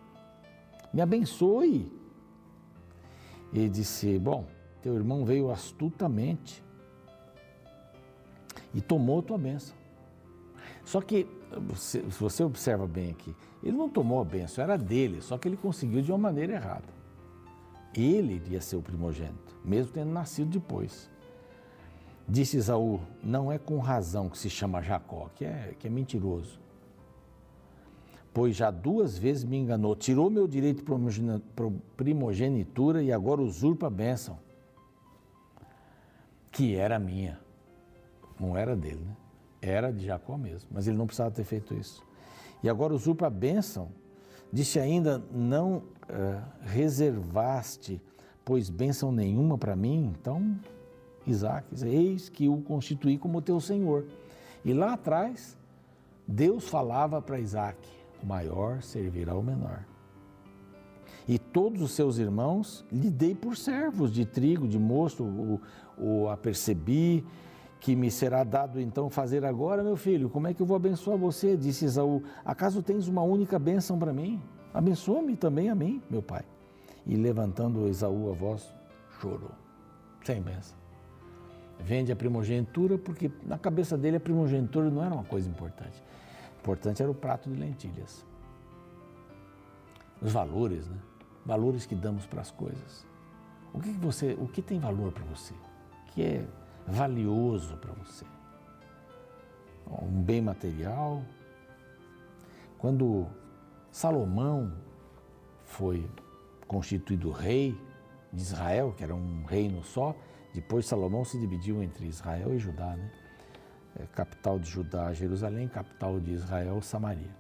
Me 0.94 1.02
abençoe. 1.02 1.92
Ele 3.52 3.70
disse: 3.70 4.20
Bom, 4.20 4.46
teu 4.82 4.96
irmão 4.96 5.26
veio 5.26 5.50
astutamente 5.50 6.64
e 8.74 8.82
tomou 8.82 9.22
tua 9.22 9.38
bênção. 9.38 9.76
Só 10.86 11.02
que, 11.02 11.28
se 11.76 12.00
você 12.02 12.44
observa 12.44 12.86
bem 12.88 13.12
aqui, 13.12 13.36
ele 13.64 13.78
não 13.78 13.88
tomou 13.88 14.22
a 14.22 14.26
bênção, 14.26 14.64
era 14.64 14.78
dele, 14.78 15.22
só 15.22 15.38
que 15.38 15.48
ele 15.48 15.58
conseguiu 15.58 16.02
de 16.02 16.12
uma 16.12 16.18
maneira 16.18 16.54
errada. 16.54 17.04
Ele 17.96 18.36
iria 18.36 18.60
ser 18.60 18.76
o 18.76 18.82
primogênito, 18.82 19.56
mesmo 19.64 19.94
tendo 19.94 20.12
nascido 20.12 20.50
depois. 20.50 21.10
Disse 22.28 22.58
Isaú: 22.58 23.00
Não 23.24 23.52
é 23.52 23.58
com 23.58 23.78
razão 23.80 24.30
que 24.30 24.38
se 24.38 24.50
chama 24.50 24.82
Jacó, 24.82 25.30
que 25.36 25.46
é, 25.46 25.76
que 25.78 25.88
é 25.88 25.90
mentiroso. 25.90 26.60
Pois 28.34 28.56
já 28.56 28.72
duas 28.72 29.16
vezes 29.18 29.44
me 29.44 29.58
enganou, 29.58 29.96
tirou 29.96 30.30
meu 30.30 30.48
direito 30.48 30.84
de 30.84 31.80
primogenitura 31.96 33.04
e 33.04 33.12
agora 33.12 33.42
usurpa 33.42 33.88
a 33.88 33.92
bênção, 33.92 34.40
que 36.52 36.76
era 36.76 36.98
minha. 36.98 37.40
Não 38.40 38.58
era 38.58 38.76
dele, 38.76 39.06
né? 39.06 39.16
Era 39.66 39.94
de 39.94 40.06
Jacó 40.06 40.38
mesmo, 40.38 40.70
mas 40.74 40.88
ele 40.88 40.98
não 40.98 41.06
precisava 41.06 41.32
ter 41.32 41.46
feito 41.46 41.74
isso. 41.74 42.04
E 42.62 42.68
agora 42.70 42.94
usurpa 42.94 43.28
a 43.28 43.30
bênção. 43.30 43.88
Disse 44.52 44.78
ainda: 44.78 45.24
Não 45.32 45.78
uh, 45.78 45.84
reservaste, 46.64 48.02
pois 48.44 48.70
bênção 48.70 49.10
nenhuma 49.10 49.58
para 49.58 49.74
mim, 49.74 50.14
então 50.20 50.60
Isaac, 51.26 51.66
eis 51.86 52.28
que 52.28 52.50
o 52.50 52.58
constituí 52.58 53.18
como 53.18 53.42
teu 53.42 53.62
senhor. 53.62 54.06
E 54.66 54.74
lá 54.74 54.94
atrás, 54.94 55.58
Deus 56.28 56.68
falava 56.68 57.22
para 57.22 57.40
Isaac: 57.40 57.78
o 58.22 58.26
maior 58.26 58.82
servirá 58.82 59.32
ao 59.32 59.42
menor. 59.42 59.86
E 61.26 61.40
todos 61.40 61.82
os 61.82 61.92
seus 61.92 62.18
irmãos 62.18 62.86
lhe 62.92 63.10
dei 63.10 63.34
por 63.34 63.56
servos 63.56 64.12
de 64.12 64.26
trigo, 64.26 64.68
de 64.68 64.78
mosto, 64.78 65.24
o, 65.24 65.62
o 65.98 66.28
apercebi, 66.28 67.26
que 67.84 67.96
me 67.96 68.10
será 68.10 68.44
dado 68.44 68.80
então 68.80 69.10
fazer 69.10 69.46
agora, 69.46 69.84
meu 69.84 69.96
filho? 69.96 70.30
Como 70.30 70.48
é 70.48 70.54
que 70.54 70.62
eu 70.62 70.66
vou 70.66 70.76
abençoar 70.76 71.18
você? 71.18 71.56
Disse 71.56 71.86
Esaú: 71.86 72.24
Acaso 72.44 72.82
tens 72.82 73.08
uma 73.08 73.22
única 73.22 73.60
bênção 73.60 74.00
para 74.00 74.12
mim? 74.12 74.42
Abençoa-me 74.74 75.36
também 75.36 75.70
a 75.70 75.76
mim, 75.76 76.02
meu 76.10 76.22
pai. 76.22 76.44
E 77.06 77.16
levantando 77.16 77.88
Esaú 77.88 78.32
a 78.32 78.34
voz, 78.34 78.74
chorou, 79.20 79.52
sem 80.24 80.42
bênção 80.42 80.84
vende 81.84 82.12
a 82.14 82.16
primogenitura, 82.16 82.98
porque 82.98 83.30
na 83.46 83.58
cabeça 83.58 83.98
dele 83.98 84.16
a 84.16 84.20
primogenitura 84.20 84.90
não 84.90 85.04
era 85.04 85.14
uma 85.14 85.26
coisa 85.26 85.50
importante. 85.50 86.02
Importante 86.62 87.02
era 87.02 87.12
o 87.12 87.16
prato 87.16 87.50
de 87.50 87.60
lentilhas. 87.60 88.26
Os 90.22 90.32
valores, 90.32 90.88
né? 90.88 90.98
Valores 91.46 91.86
que 91.86 91.94
damos 91.94 92.26
para 92.26 92.40
as 92.40 92.50
coisas. 92.50 93.06
O 93.74 93.80
que, 93.80 93.92
você, 93.92 94.38
o 94.40 94.48
que 94.48 94.62
tem 94.62 94.80
valor 94.80 95.12
para 95.12 95.26
você? 95.26 95.54
O 95.54 96.14
que 96.14 96.24
é 96.24 96.46
valioso 96.88 97.78
para 97.78 97.94
você? 97.94 98.26
Um 100.02 100.22
bem 100.22 100.42
material? 100.42 101.24
Quando 102.78 103.28
Salomão 103.92 104.74
foi 105.66 106.10
constituído 106.68 107.32
rei 107.32 107.80
de 108.32 108.42
Israel, 108.42 108.94
que 108.98 109.04
era 109.04 109.14
um 109.14 109.44
reino 109.44 109.84
só, 109.84 110.16
Depois 110.54 110.86
Salomão 110.86 111.26
se 111.26 111.40
dividiu 111.40 111.82
entre 111.82 112.06
Israel 112.06 112.54
e 112.54 112.60
Judá, 112.60 112.96
né? 112.96 113.12
É, 114.00 114.06
capital 114.08 114.60
de 114.60 114.70
Judá, 114.70 115.12
Jerusalém, 115.14 115.68
capital 115.68 116.20
de 116.20 116.32
Israel, 116.32 116.82
Samaria. 116.82 117.36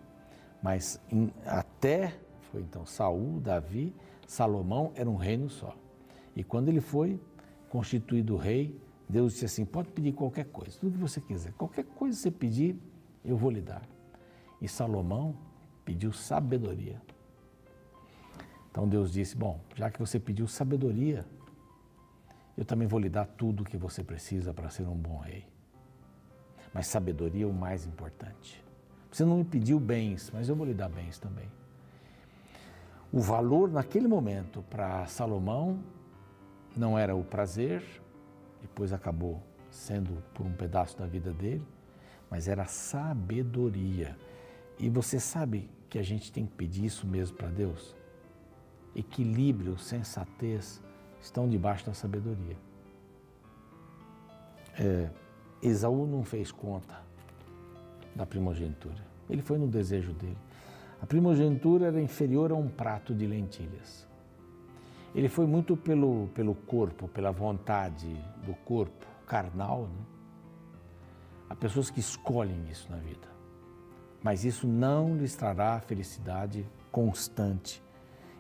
Mas 0.62 1.00
em, 1.12 1.32
até 1.46 2.16
foi 2.52 2.62
então 2.62 2.86
Saul, 2.86 3.40
Davi, 3.40 3.94
Salomão 4.28 4.92
era 4.96 5.10
um 5.10 5.16
reino 5.16 5.50
só. 5.50 5.76
E 6.36 6.44
quando 6.44 6.70
ele 6.70 6.82
foi 6.82 7.20
constituído 7.70 8.36
rei, 8.36 8.80
Deus 9.08 9.34
disse 9.34 9.46
assim: 9.46 9.66
pode 9.66 9.90
pedir 9.90 10.14
qualquer 10.14 10.46
coisa, 10.46 10.78
tudo 10.80 10.94
que 10.94 10.98
você 10.98 11.22
quiser, 11.22 11.54
qualquer 11.54 11.86
coisa 11.86 12.16
que 12.16 12.24
você 12.24 12.32
pedir, 12.32 12.76
eu 13.24 13.38
vou 13.38 13.50
lhe 13.50 13.62
dar. 13.62 13.84
E 14.62 14.68
Salomão 14.68 15.36
pediu 15.84 16.12
sabedoria. 16.12 17.02
Então 18.72 18.88
Deus 18.88 19.12
disse: 19.12 19.36
Bom, 19.36 19.60
já 19.76 19.90
que 19.90 20.00
você 20.00 20.20
pediu 20.20 20.48
sabedoria, 20.48 21.26
eu 22.58 22.66
também 22.66 22.88
vou 22.88 23.00
lhe 23.00 23.10
dar 23.10 23.26
tudo 23.26 23.62
o 23.62 23.66
que 23.66 23.78
você 23.78 24.04
precisa 24.04 24.54
para 24.54 24.70
ser 24.70 24.88
um 24.88 24.96
bom 24.96 25.18
rei. 25.18 25.46
Mas 26.74 26.88
sabedoria 26.88 27.44
é 27.44 27.48
o 27.48 27.54
mais 27.54 27.86
importante. 27.86 28.64
Você 29.12 29.24
não 29.24 29.38
me 29.38 29.44
pediu 29.44 29.80
bens, 29.80 30.32
mas 30.34 30.50
eu 30.50 30.56
vou 30.56 30.66
lhe 30.66 30.74
dar 30.74 30.90
bens 30.90 31.20
também. 31.20 31.48
O 33.12 33.20
valor 33.20 33.70
naquele 33.70 34.08
momento 34.08 34.64
para 34.72 35.06
Salomão 35.06 35.84
não 36.76 36.98
era 36.98 37.16
o 37.16 37.24
prazer, 37.24 37.84
depois 38.63 38.93
acabou 38.93 39.43
sendo 39.70 40.24
por 40.34 40.46
um 40.46 40.53
pedaço 40.53 40.98
da 40.98 41.05
vida 41.05 41.34
dele, 41.34 41.63
mas 42.29 42.48
era 42.48 42.65
sabedoria. 42.65 44.17
E 44.79 44.89
você 44.89 45.20
sabe 45.20 45.70
que 45.89 46.00
a 46.00 46.01
gente 46.01 46.32
tem 46.32 46.46
que 46.46 46.53
pedir 46.53 46.86
isso 46.86 47.05
mesmo 47.05 47.36
para 47.36 47.50
Deus? 47.50 47.93
Equilíbrio, 48.96 49.77
sensatez 49.77 50.82
estão 51.22 51.50
debaixo 51.50 51.86
da 51.86 51.93
sabedoria. 51.93 52.55
É, 54.79 55.10
Esaú 55.62 56.08
não 56.08 56.24
fez 56.24 56.51
conta 56.51 56.96
da 58.15 58.25
primogenitura. 58.25 59.03
Ele 59.29 59.41
foi 59.41 59.58
no 59.58 59.67
desejo 59.67 60.13
dele. 60.13 60.38
A 61.01 61.05
primogenitura 61.05 61.88
era 61.88 62.01
inferior 62.01 62.51
a 62.51 62.55
um 62.55 62.70
prato 62.70 63.13
de 63.13 63.27
lentilhas. 63.27 64.08
Ele 65.15 65.29
foi 65.29 65.46
muito 65.46 65.77
pelo, 65.77 66.27
pelo 66.34 66.55
corpo, 66.55 67.08
pela 67.08 67.32
vontade 67.32 68.10
do 68.46 68.55
corpo, 68.65 69.05
carnal. 69.27 69.84
Né? 69.84 70.05
Há 71.50 71.55
pessoas 71.55 71.91
que 71.91 72.00
escolhem 72.00 72.67
isso 72.72 72.89
na 72.89 72.98
vida, 72.98 73.27
mas 74.24 74.43
isso 74.43 74.67
não 74.67 75.15
lhes 75.15 75.36
trará 75.36 75.79
felicidade 75.79 76.65
constante 76.91 77.84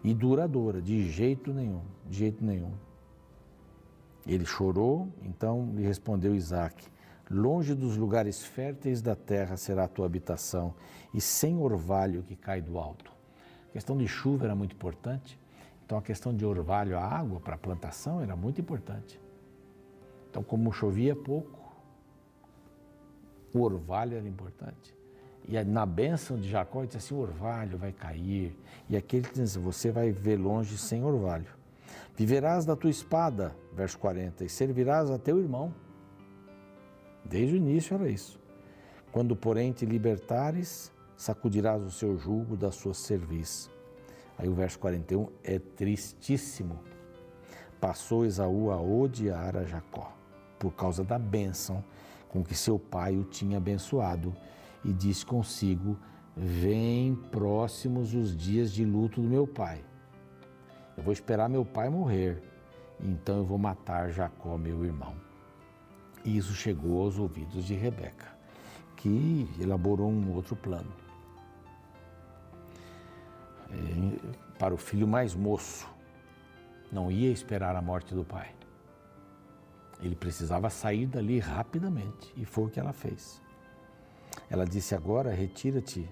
e 0.03 0.13
duradoura, 0.13 0.81
de 0.81 1.09
jeito 1.09 1.53
nenhum, 1.53 1.81
de 2.09 2.17
jeito 2.17 2.43
nenhum. 2.43 2.73
Ele 4.25 4.45
chorou, 4.45 5.09
então 5.21 5.71
lhe 5.75 5.83
respondeu 5.83 6.35
Isaac: 6.35 6.87
Longe 7.29 7.75
dos 7.75 7.97
lugares 7.97 8.43
férteis 8.43 9.01
da 9.01 9.15
terra 9.15 9.57
será 9.57 9.83
a 9.83 9.87
tua 9.87 10.05
habitação, 10.05 10.73
e 11.13 11.21
sem 11.21 11.57
orvalho 11.57 12.23
que 12.23 12.35
cai 12.35 12.61
do 12.61 12.77
alto. 12.77 13.11
A 13.69 13.73
questão 13.73 13.97
de 13.97 14.07
chuva 14.07 14.45
era 14.45 14.55
muito 14.55 14.75
importante, 14.75 15.39
então 15.93 15.99
a 15.99 16.01
questão 16.01 16.35
de 16.35 16.43
orvalho, 16.43 16.97
a 16.97 17.03
água 17.03 17.39
para 17.39 17.53
a 17.53 17.57
plantação 17.57 18.19
era 18.19 18.35
muito 18.35 18.59
importante. 18.59 19.21
Então, 20.27 20.41
como 20.41 20.73
chovia 20.73 21.15
pouco, 21.15 21.71
o 23.53 23.61
orvalho 23.61 24.17
era 24.17 24.27
importante. 24.27 24.97
E 25.47 25.63
na 25.63 25.85
bênção 25.85 26.35
de 26.35 26.49
Jacó, 26.49 26.79
ele 26.79 26.87
disse 26.87 26.97
assim: 26.97 27.13
o 27.13 27.19
orvalho 27.19 27.77
vai 27.77 27.91
cair. 27.91 28.57
E 28.89 28.97
aquele 28.97 29.27
diz 29.31 29.55
você 29.55 29.91
vai 29.91 30.11
ver 30.11 30.37
longe 30.37 30.79
sem 30.79 31.03
orvalho. 31.03 31.53
Viverás 32.15 32.65
da 32.65 32.75
tua 32.75 32.89
espada, 32.89 33.55
verso 33.71 33.99
40, 33.99 34.45
e 34.45 34.49
servirás 34.49 35.11
a 35.11 35.19
teu 35.19 35.39
irmão. 35.39 35.71
Desde 37.23 37.53
o 37.53 37.57
início 37.57 37.93
era 37.93 38.09
isso. 38.09 38.39
Quando, 39.11 39.35
porém, 39.35 39.71
te 39.71 39.85
libertares, 39.85 40.91
sacudirás 41.15 41.83
o 41.83 41.91
seu 41.91 42.17
jugo 42.17 42.57
da 42.57 42.71
sua 42.71 42.95
cerviz. 42.95 43.69
Aí 44.37 44.49
o 44.49 44.53
verso 44.53 44.79
41 44.79 45.27
é 45.43 45.59
tristíssimo. 45.59 46.79
Passou 47.79 48.25
Esaú 48.25 48.71
a 48.71 48.81
odiar 48.81 49.57
a 49.57 49.63
Jacó, 49.63 50.15
por 50.57 50.73
causa 50.73 51.03
da 51.03 51.19
bênção 51.19 51.83
com 52.33 52.43
que 52.43 52.55
seu 52.55 52.79
pai 52.79 53.15
o 53.15 53.23
tinha 53.23 53.57
abençoado, 53.57 54.35
e 54.83 54.91
disse 54.91 55.23
consigo: 55.23 55.97
Vem 56.35 57.13
próximos 57.31 58.15
os 58.15 58.35
dias 58.35 58.71
de 58.71 58.83
luto 58.83 59.21
do 59.21 59.27
meu 59.27 59.45
pai. 59.45 59.83
Eu 60.97 61.03
vou 61.03 61.13
esperar 61.13 61.47
meu 61.47 61.63
pai 61.63 61.89
morrer, 61.89 62.41
então 62.99 63.37
eu 63.37 63.45
vou 63.45 63.57
matar 63.57 64.09
Jacó, 64.09 64.57
meu 64.57 64.83
irmão. 64.83 65.13
E 66.25 66.37
isso 66.37 66.53
chegou 66.53 67.01
aos 67.01 67.19
ouvidos 67.19 67.65
de 67.65 67.75
Rebeca, 67.75 68.27
que 68.95 69.47
elaborou 69.59 70.09
um 70.09 70.33
outro 70.33 70.55
plano. 70.55 71.02
É, 73.73 74.59
para 74.59 74.73
o 74.73 74.77
filho 74.77 75.07
mais 75.07 75.33
moço, 75.33 75.87
não 76.91 77.11
ia 77.11 77.31
esperar 77.31 77.75
a 77.75 77.81
morte 77.81 78.13
do 78.13 78.23
pai. 78.23 78.53
Ele 79.99 80.15
precisava 80.15 80.69
sair 80.69 81.07
dali 81.07 81.39
rapidamente, 81.39 82.33
e 82.37 82.45
foi 82.45 82.65
o 82.65 82.69
que 82.69 82.79
ela 82.79 82.93
fez. 82.93 83.41
Ela 84.49 84.65
disse: 84.65 84.93
Agora 84.93 85.33
retira-te, 85.33 86.07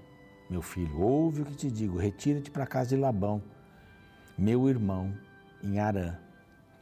meu 0.50 0.62
filho, 0.62 1.00
ouve 1.00 1.42
o 1.42 1.46
que 1.46 1.56
te 1.56 1.70
digo, 1.70 1.98
retira-te 1.98 2.50
para 2.50 2.64
a 2.64 2.68
casa 2.68 2.90
de 2.90 2.98
Labão, 2.98 3.42
meu 4.38 4.68
irmão, 4.68 5.14
em 5.62 5.80
Arã, 5.80 6.18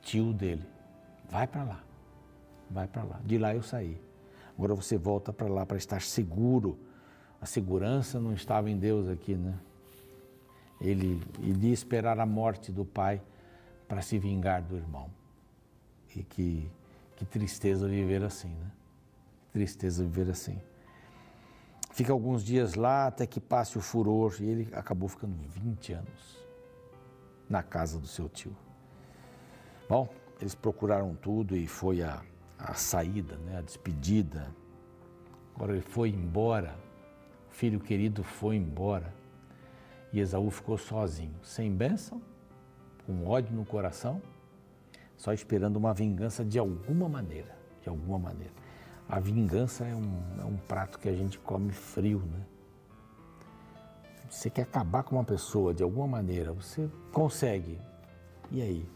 tio 0.01 0.33
dele. 0.33 0.65
Vai 1.29 1.45
para 1.45 1.63
lá, 1.63 1.83
vai 2.69 2.87
para 2.87 3.03
lá. 3.03 3.19
De 3.23 3.37
lá 3.37 3.53
eu 3.53 3.61
saí. 3.61 3.99
Agora 4.57 4.75
você 4.75 4.97
volta 4.97 5.31
para 5.31 5.47
lá 5.47 5.65
para 5.65 5.77
estar 5.77 6.01
seguro. 6.01 6.79
A 7.41 7.45
segurança 7.45 8.19
não 8.19 8.33
estava 8.33 8.69
em 8.69 8.77
Deus 8.77 9.07
aqui, 9.07 9.35
né? 9.35 9.57
Ele 10.79 11.21
iria 11.39 11.73
esperar 11.73 12.19
a 12.19 12.25
morte 12.25 12.71
do 12.71 12.85
pai 12.85 13.21
para 13.87 14.01
se 14.01 14.17
vingar 14.17 14.61
do 14.61 14.77
irmão. 14.77 15.09
E 16.15 16.23
que, 16.23 16.71
que 17.15 17.25
tristeza 17.25 17.87
viver 17.87 18.23
assim, 18.23 18.49
né? 18.49 18.71
Tristeza 19.51 20.03
viver 20.03 20.29
assim. 20.29 20.59
Fica 21.91 22.13
alguns 22.13 22.43
dias 22.43 22.75
lá 22.75 23.07
até 23.07 23.25
que 23.25 23.41
passe 23.41 23.77
o 23.77 23.81
furor 23.81 24.35
e 24.39 24.45
ele 24.45 24.69
acabou 24.73 25.09
ficando 25.09 25.35
20 25.35 25.93
anos 25.93 26.45
na 27.49 27.61
casa 27.61 27.99
do 27.99 28.07
seu 28.07 28.29
tio. 28.29 28.55
Bom, 29.89 30.07
eles 30.39 30.55
procuraram 30.55 31.15
tudo 31.15 31.57
e 31.57 31.67
foi 31.67 32.01
a, 32.01 32.21
a 32.57 32.73
saída, 32.75 33.35
né, 33.37 33.57
a 33.57 33.61
despedida. 33.61 34.53
Agora 35.55 35.73
ele 35.73 35.81
foi 35.81 36.09
embora, 36.09 36.77
o 37.49 37.53
filho 37.53 37.79
querido 37.79 38.23
foi 38.23 38.55
embora 38.55 39.18
e 40.11 40.19
Esaú 40.19 40.49
ficou 40.49 40.77
sozinho, 40.77 41.35
sem 41.43 41.71
bênção, 41.71 42.21
com 43.05 43.27
ódio 43.27 43.55
no 43.55 43.65
coração, 43.65 44.21
só 45.15 45.33
esperando 45.33 45.75
uma 45.77 45.93
vingança 45.93 46.43
de 46.43 46.57
alguma 46.57 47.07
maneira, 47.07 47.55
de 47.81 47.89
alguma 47.89 48.17
maneira. 48.17 48.53
A 49.07 49.19
vingança 49.19 49.85
é 49.85 49.95
um, 49.95 50.23
é 50.39 50.45
um 50.45 50.57
prato 50.57 50.99
que 50.99 51.09
a 51.09 51.13
gente 51.13 51.39
come 51.39 51.71
frio, 51.71 52.19
né? 52.19 52.45
Você 54.29 54.49
quer 54.49 54.61
acabar 54.61 55.01
com 55.03 55.15
uma 55.15 55.23
pessoa 55.23 55.73
de 55.73 55.81
alguma 55.81 56.07
maneira, 56.07 56.53
você 56.53 56.87
consegue. 57.11 57.79
E 58.51 58.61
aí? 58.61 58.87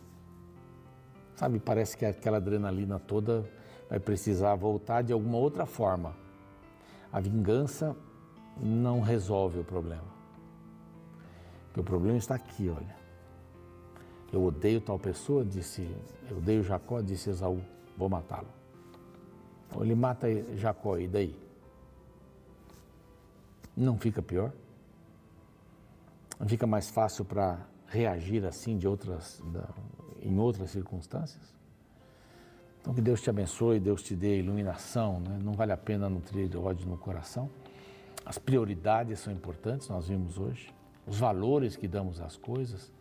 Sabe, 1.36 1.60
parece 1.60 1.98
que 1.98 2.06
aquela 2.06 2.38
adrenalina 2.38 3.00
toda 3.00 3.44
vai 3.90 4.00
precisar 4.00 4.54
voltar 4.56 5.02
de 5.02 5.12
alguma 5.12 5.38
outra 5.38 5.66
forma. 5.66 6.16
A 7.12 7.20
vingança 7.20 7.96
não 8.62 9.02
resolve 9.02 9.60
o 9.60 9.64
problema. 9.64 10.14
O 11.76 11.84
problema 11.84 12.18
está 12.18 12.36
aqui, 12.36 12.70
olha. 12.70 12.96
Eu 14.32 14.44
odeio 14.44 14.82
tal 14.82 14.98
pessoa, 14.98 15.46
disse, 15.46 15.88
eu 16.30 16.38
odeio 16.38 16.64
Jacó, 16.64 17.02
disse 17.02 17.30
Esaú, 17.30 17.62
vou 17.98 18.10
matá-lo. 18.10 18.48
Então 19.68 19.84
ele 19.84 19.96
mata 19.96 20.28
Jacó, 20.56 20.98
e 20.98 21.08
daí? 21.08 21.36
Não 23.76 23.98
fica 23.98 24.22
pior? 24.22 24.52
Não 26.40 26.48
fica 26.48 26.66
mais 26.66 26.90
fácil 26.90 27.26
para 27.26 27.60
reagir 27.88 28.46
assim 28.46 28.78
de 28.78 28.88
outras, 28.88 29.42
em 30.22 30.38
outras 30.40 30.72
circunstâncias? 30.72 31.54
Então 32.82 32.94
que 32.94 33.02
Deus 33.02 33.22
te 33.22 33.30
abençoe, 33.30 33.80
Deus 33.80 34.04
te 34.04 34.16
dê 34.16 34.40
iluminação, 34.40 35.20
né? 35.20 35.40
não 35.42 35.54
vale 35.54 35.72
a 35.72 35.78
pena 35.78 36.10
nutrir 36.10 36.50
ódio 36.58 36.88
no 36.88 36.98
coração. 36.98 37.50
As 38.26 38.38
prioridades 38.38 39.20
são 39.20 39.32
importantes, 39.32 39.88
nós 39.90 40.08
vimos 40.08 40.38
hoje, 40.38 40.74
os 41.06 41.20
valores 41.20 41.76
que 41.76 41.88
damos 41.88 42.22
às 42.22 42.38
coisas. 42.38 42.92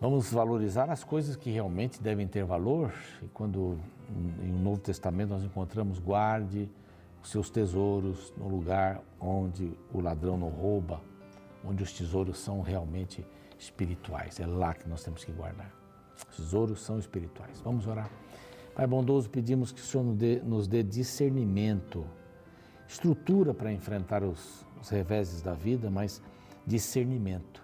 Vamos 0.00 0.30
valorizar 0.30 0.90
as 0.90 1.02
coisas 1.02 1.36
que 1.36 1.50
realmente 1.50 2.02
devem 2.02 2.26
ter 2.26 2.44
valor. 2.44 2.92
E 3.22 3.28
quando 3.28 3.78
em 4.42 4.52
um 4.52 4.58
Novo 4.58 4.80
Testamento 4.80 5.30
nós 5.30 5.42
encontramos 5.42 5.98
guarde 5.98 6.68
os 7.22 7.30
seus 7.30 7.50
tesouros 7.50 8.32
no 8.36 8.46
lugar 8.48 9.02
onde 9.20 9.72
o 9.92 10.00
ladrão 10.00 10.36
não 10.36 10.48
rouba, 10.48 11.00
onde 11.64 11.82
os 11.82 11.92
tesouros 11.92 12.38
são 12.38 12.60
realmente 12.60 13.26
espirituais. 13.58 14.38
É 14.38 14.46
lá 14.46 14.74
que 14.74 14.88
nós 14.88 15.02
temos 15.02 15.24
que 15.24 15.32
guardar. 15.32 15.72
Os 16.16 16.24
tesouros 16.36 16.80
são 16.82 16.98
espirituais. 16.98 17.60
Vamos 17.62 17.86
orar. 17.86 18.10
Pai 18.74 18.86
bondoso, 18.86 19.30
pedimos 19.30 19.72
que 19.72 19.80
o 19.80 19.84
Senhor 19.84 20.04
nos 20.04 20.16
dê, 20.16 20.36
nos 20.40 20.68
dê 20.68 20.82
discernimento, 20.82 22.04
estrutura 22.86 23.54
para 23.54 23.72
enfrentar 23.72 24.22
os, 24.22 24.64
os 24.80 24.90
reveses 24.90 25.40
da 25.40 25.54
vida, 25.54 25.90
mas 25.90 26.22
discernimento 26.66 27.62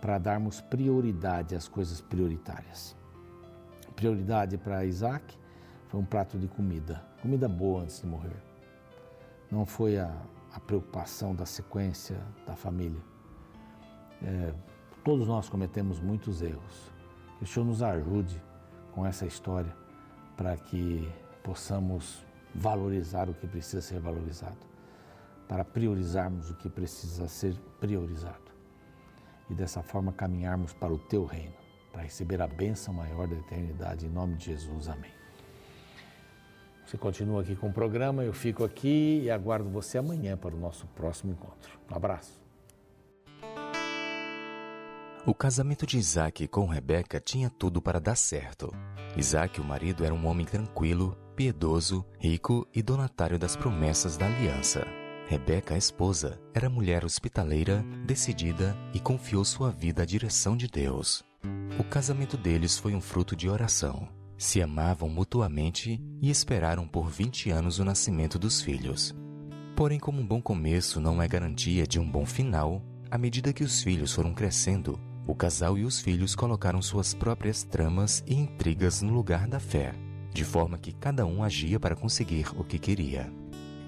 para 0.00 0.18
darmos 0.18 0.60
prioridade 0.60 1.54
às 1.54 1.68
coisas 1.68 2.00
prioritárias. 2.00 2.96
Prioridade 3.94 4.58
para 4.58 4.84
Isaac 4.84 5.38
foi 5.88 6.00
um 6.00 6.04
prato 6.04 6.38
de 6.38 6.48
comida, 6.48 7.04
comida 7.20 7.48
boa 7.48 7.82
antes 7.82 8.00
de 8.00 8.06
morrer. 8.06 8.42
Não 9.50 9.64
foi 9.64 9.98
a, 9.98 10.12
a 10.52 10.60
preocupação 10.60 11.34
da 11.34 11.46
sequência 11.46 12.18
da 12.46 12.56
família. 12.56 13.00
É, 14.22 14.52
todos 15.04 15.26
nós 15.28 15.48
cometemos 15.48 16.00
muitos 16.00 16.42
erros. 16.42 16.90
Que 17.38 17.44
o 17.44 17.46
Senhor 17.46 17.66
nos 17.66 17.82
ajude 17.82 18.42
com 18.92 19.04
essa 19.06 19.26
história 19.26 19.74
para 20.36 20.56
que 20.56 21.08
possamos 21.42 22.24
valorizar 22.54 23.28
o 23.28 23.34
que 23.34 23.46
precisa 23.46 23.80
ser 23.80 24.00
valorizado, 24.00 24.58
para 25.52 25.66
priorizarmos 25.66 26.48
o 26.48 26.54
que 26.54 26.70
precisa 26.70 27.28
ser 27.28 27.54
priorizado 27.78 28.50
e 29.50 29.54
dessa 29.54 29.82
forma 29.82 30.10
caminharmos 30.10 30.72
para 30.72 30.90
o 30.90 30.98
teu 30.98 31.26
reino, 31.26 31.52
para 31.92 32.00
receber 32.00 32.40
a 32.40 32.46
bênção 32.46 32.94
maior 32.94 33.28
da 33.28 33.36
eternidade. 33.36 34.06
Em 34.06 34.08
nome 34.08 34.36
de 34.36 34.46
Jesus, 34.46 34.88
amém. 34.88 35.10
Você 36.86 36.96
continua 36.96 37.42
aqui 37.42 37.54
com 37.54 37.68
o 37.68 37.72
programa, 37.72 38.24
eu 38.24 38.32
fico 38.32 38.64
aqui 38.64 39.20
e 39.24 39.30
aguardo 39.30 39.68
você 39.68 39.98
amanhã 39.98 40.38
para 40.38 40.56
o 40.56 40.58
nosso 40.58 40.86
próximo 40.86 41.32
encontro. 41.32 41.78
Um 41.90 41.96
abraço. 41.96 42.40
O 45.26 45.34
casamento 45.34 45.84
de 45.84 45.98
Isaac 45.98 46.48
com 46.48 46.64
Rebeca 46.64 47.20
tinha 47.20 47.50
tudo 47.50 47.82
para 47.82 48.00
dar 48.00 48.16
certo. 48.16 48.72
Isaac, 49.18 49.60
o 49.60 49.64
marido, 49.64 50.02
era 50.02 50.14
um 50.14 50.26
homem 50.26 50.46
tranquilo, 50.46 51.14
piedoso, 51.36 52.06
rico 52.18 52.66
e 52.74 52.82
donatário 52.82 53.38
das 53.38 53.54
promessas 53.54 54.16
da 54.16 54.24
aliança. 54.24 55.01
Rebeca, 55.32 55.74
a 55.74 55.78
esposa, 55.78 56.38
era 56.52 56.68
mulher 56.68 57.06
hospitaleira, 57.06 57.82
decidida 58.04 58.76
e 58.92 59.00
confiou 59.00 59.42
sua 59.46 59.70
vida 59.70 60.02
à 60.02 60.04
direção 60.04 60.54
de 60.54 60.68
Deus. 60.68 61.24
O 61.78 61.84
casamento 61.84 62.36
deles 62.36 62.78
foi 62.78 62.94
um 62.94 63.00
fruto 63.00 63.34
de 63.34 63.48
oração. 63.48 64.06
Se 64.36 64.60
amavam 64.60 65.08
mutuamente 65.08 65.98
e 66.20 66.28
esperaram 66.28 66.86
por 66.86 67.08
20 67.08 67.50
anos 67.50 67.78
o 67.78 67.84
nascimento 67.84 68.38
dos 68.38 68.60
filhos. 68.60 69.16
Porém, 69.74 69.98
como 69.98 70.20
um 70.20 70.26
bom 70.26 70.42
começo 70.42 71.00
não 71.00 71.22
é 71.22 71.26
garantia 71.26 71.86
de 71.86 71.98
um 71.98 72.06
bom 72.06 72.26
final, 72.26 72.82
à 73.10 73.16
medida 73.16 73.54
que 73.54 73.64
os 73.64 73.82
filhos 73.82 74.12
foram 74.12 74.34
crescendo, 74.34 75.00
o 75.26 75.34
casal 75.34 75.78
e 75.78 75.86
os 75.86 75.98
filhos 75.98 76.34
colocaram 76.34 76.82
suas 76.82 77.14
próprias 77.14 77.62
tramas 77.62 78.22
e 78.26 78.34
intrigas 78.34 79.00
no 79.00 79.14
lugar 79.14 79.48
da 79.48 79.58
fé, 79.58 79.94
de 80.30 80.44
forma 80.44 80.76
que 80.76 80.92
cada 80.92 81.24
um 81.24 81.42
agia 81.42 81.80
para 81.80 81.96
conseguir 81.96 82.48
o 82.54 82.62
que 82.62 82.78
queria. 82.78 83.32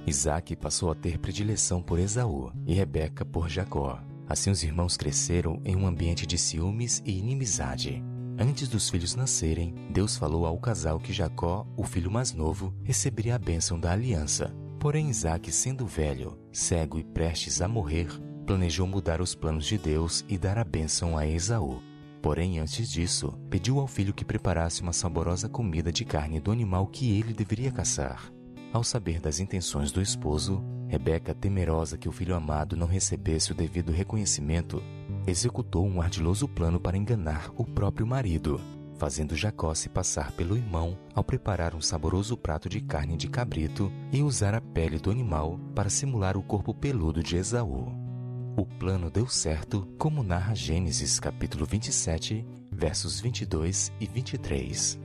Isaac 0.06 0.54
passou 0.56 0.90
a 0.90 0.94
ter 0.94 1.18
predileção 1.18 1.82
por 1.82 1.98
Esaú 1.98 2.52
e 2.66 2.74
Rebeca 2.74 3.24
por 3.24 3.48
Jacó. 3.48 4.02
Assim 4.28 4.50
os 4.50 4.62
irmãos 4.62 4.96
cresceram 4.96 5.60
em 5.64 5.74
um 5.76 5.86
ambiente 5.86 6.26
de 6.26 6.36
ciúmes 6.36 7.02
e 7.06 7.18
inimizade. 7.18 8.02
Antes 8.38 8.68
dos 8.68 8.90
filhos 8.90 9.14
nascerem, 9.14 9.74
Deus 9.90 10.16
falou 10.16 10.44
ao 10.44 10.58
casal 10.58 10.98
que 10.98 11.12
Jacó, 11.12 11.66
o 11.76 11.84
filho 11.84 12.10
mais 12.10 12.32
novo, 12.32 12.74
receberia 12.82 13.36
a 13.36 13.38
bênção 13.38 13.78
da 13.78 13.92
aliança. 13.92 14.54
Porém, 14.78 15.08
Isaac, 15.08 15.50
sendo 15.50 15.86
velho, 15.86 16.38
cego 16.52 16.98
e 16.98 17.04
prestes 17.04 17.62
a 17.62 17.68
morrer, 17.68 18.08
planejou 18.44 18.86
mudar 18.86 19.20
os 19.20 19.34
planos 19.34 19.64
de 19.64 19.78
Deus 19.78 20.24
e 20.28 20.36
dar 20.36 20.58
a 20.58 20.64
bênção 20.64 21.16
a 21.16 21.26
Esaú. 21.26 21.80
Porém, 22.20 22.58
antes 22.58 22.90
disso, 22.90 23.38
pediu 23.48 23.78
ao 23.78 23.86
filho 23.86 24.12
que 24.12 24.24
preparasse 24.24 24.82
uma 24.82 24.92
saborosa 24.92 25.48
comida 25.48 25.92
de 25.92 26.04
carne 26.04 26.40
do 26.40 26.50
animal 26.50 26.86
que 26.86 27.16
ele 27.18 27.32
deveria 27.32 27.70
caçar. 27.70 28.33
Ao 28.74 28.82
saber 28.82 29.20
das 29.20 29.38
intenções 29.38 29.92
do 29.92 30.02
esposo, 30.02 30.60
Rebeca, 30.88 31.32
temerosa 31.32 31.96
que 31.96 32.08
o 32.08 32.12
filho 32.12 32.34
amado 32.34 32.76
não 32.76 32.88
recebesse 32.88 33.52
o 33.52 33.54
devido 33.54 33.92
reconhecimento, 33.92 34.82
executou 35.28 35.86
um 35.86 36.02
ardiloso 36.02 36.48
plano 36.48 36.80
para 36.80 36.96
enganar 36.96 37.52
o 37.56 37.64
próprio 37.64 38.04
marido, 38.04 38.60
fazendo 38.98 39.36
Jacó 39.36 39.72
se 39.74 39.88
passar 39.88 40.32
pelo 40.32 40.56
irmão 40.56 40.98
ao 41.14 41.22
preparar 41.22 41.72
um 41.72 41.80
saboroso 41.80 42.36
prato 42.36 42.68
de 42.68 42.80
carne 42.80 43.16
de 43.16 43.28
cabrito 43.28 43.92
e 44.12 44.24
usar 44.24 44.54
a 44.54 44.60
pele 44.60 44.98
do 44.98 45.08
animal 45.08 45.56
para 45.72 45.88
simular 45.88 46.36
o 46.36 46.42
corpo 46.42 46.74
peludo 46.74 47.22
de 47.22 47.36
Esaú. 47.36 47.92
O 48.56 48.66
plano 48.66 49.08
deu 49.08 49.28
certo, 49.28 49.86
como 49.96 50.24
narra 50.24 50.52
Gênesis 50.52 51.20
capítulo 51.20 51.64
27, 51.64 52.44
versos 52.72 53.20
22 53.20 53.92
e 54.00 54.06
23. 54.08 54.98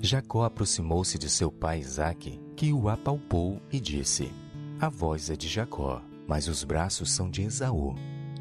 Jacó 0.00 0.44
aproximou-se 0.44 1.18
de 1.18 1.28
seu 1.28 1.52
pai 1.52 1.80
Isaque, 1.80 2.47
que 2.58 2.72
o 2.72 2.88
apalpou 2.88 3.62
e 3.70 3.78
disse: 3.78 4.32
A 4.80 4.88
voz 4.88 5.30
é 5.30 5.36
de 5.36 5.46
Jacó, 5.46 6.02
mas 6.26 6.48
os 6.48 6.64
braços 6.64 7.12
são 7.12 7.30
de 7.30 7.42
Esaú. 7.42 7.94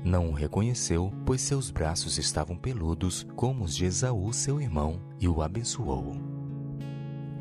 Não 0.03 0.30
o 0.30 0.34
reconheceu, 0.34 1.13
pois 1.23 1.39
seus 1.39 1.69
braços 1.69 2.17
estavam 2.17 2.58
peludos 2.58 3.27
como 3.36 3.63
os 3.63 3.75
de 3.75 3.86
Esaú, 3.86 4.34
seu 4.34 4.60
irmão, 4.60 4.99
e 5.19 5.27
o 5.27 5.39
abençoou. 5.39 6.15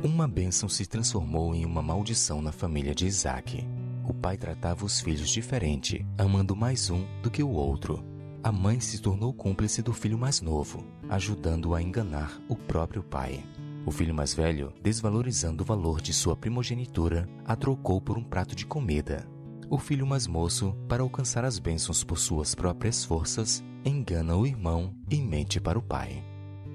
Uma 0.04 0.28
bênção 0.28 0.68
se 0.68 0.84
transformou 0.84 1.54
em 1.54 1.64
uma 1.64 1.80
maldição 1.80 2.42
na 2.42 2.52
família 2.52 2.94
de 2.94 3.06
Isaque. 3.06 3.66
O 4.06 4.12
pai 4.12 4.36
tratava 4.36 4.84
os 4.84 5.00
filhos 5.00 5.30
diferente, 5.30 6.06
amando 6.18 6.54
mais 6.54 6.90
um 6.90 7.06
do 7.22 7.30
que 7.30 7.42
o 7.42 7.52
outro. 7.52 8.04
A 8.42 8.52
mãe 8.52 8.80
se 8.80 9.00
tornou 9.00 9.32
cúmplice 9.32 9.80
do 9.80 9.94
filho 9.94 10.18
mais 10.18 10.42
novo, 10.42 10.84
ajudando-o 11.08 11.74
a 11.74 11.80
enganar 11.80 12.38
o 12.50 12.54
próprio 12.54 13.02
pai. 13.02 13.42
O 13.86 13.92
filho 13.92 14.12
mais 14.12 14.34
velho, 14.34 14.72
desvalorizando 14.82 15.62
o 15.62 15.66
valor 15.66 16.00
de 16.00 16.12
sua 16.12 16.34
primogenitura, 16.34 17.28
a 17.44 17.54
trocou 17.54 18.00
por 18.00 18.18
um 18.18 18.24
prato 18.24 18.56
de 18.56 18.66
comida. 18.66 19.24
O 19.70 19.78
filho 19.78 20.04
mais 20.04 20.26
moço, 20.26 20.76
para 20.88 21.04
alcançar 21.04 21.44
as 21.44 21.60
bênçãos 21.60 22.02
por 22.02 22.18
suas 22.18 22.52
próprias 22.52 23.04
forças, 23.04 23.62
engana 23.84 24.36
o 24.36 24.44
irmão 24.44 24.92
e 25.08 25.22
mente 25.22 25.60
para 25.60 25.78
o 25.78 25.82
pai. 25.82 26.20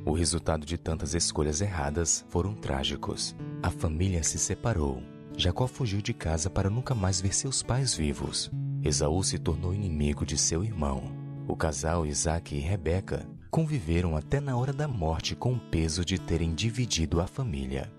O 0.05 0.13
resultado 0.13 0.65
de 0.65 0.77
tantas 0.77 1.13
escolhas 1.13 1.59
erradas 1.59 2.25
foram 2.29 2.55
trágicos. 2.55 3.35
A 3.61 3.69
família 3.69 4.23
se 4.23 4.39
separou. 4.39 5.03
Jacó 5.35 5.67
fugiu 5.67 6.01
de 6.01 6.13
casa 6.13 6.49
para 6.49 6.69
nunca 6.69 6.95
mais 6.95 7.19
ver 7.19 7.35
seus 7.35 7.61
pais 7.61 7.93
vivos. 7.93 8.49
Esaú 8.81 9.21
se 9.21 9.37
tornou 9.37 9.73
inimigo 9.73 10.25
de 10.25 10.37
seu 10.37 10.63
irmão. 10.63 11.11
O 11.45 11.57
casal 11.57 12.05
Isaac 12.05 12.55
e 12.55 12.59
Rebeca 12.59 13.27
conviveram 13.51 14.15
até 14.15 14.39
na 14.39 14.55
hora 14.55 14.71
da 14.71 14.87
morte 14.87 15.35
com 15.35 15.53
o 15.53 15.59
peso 15.59 16.05
de 16.05 16.17
terem 16.17 16.55
dividido 16.55 17.19
a 17.19 17.27
família. 17.27 17.91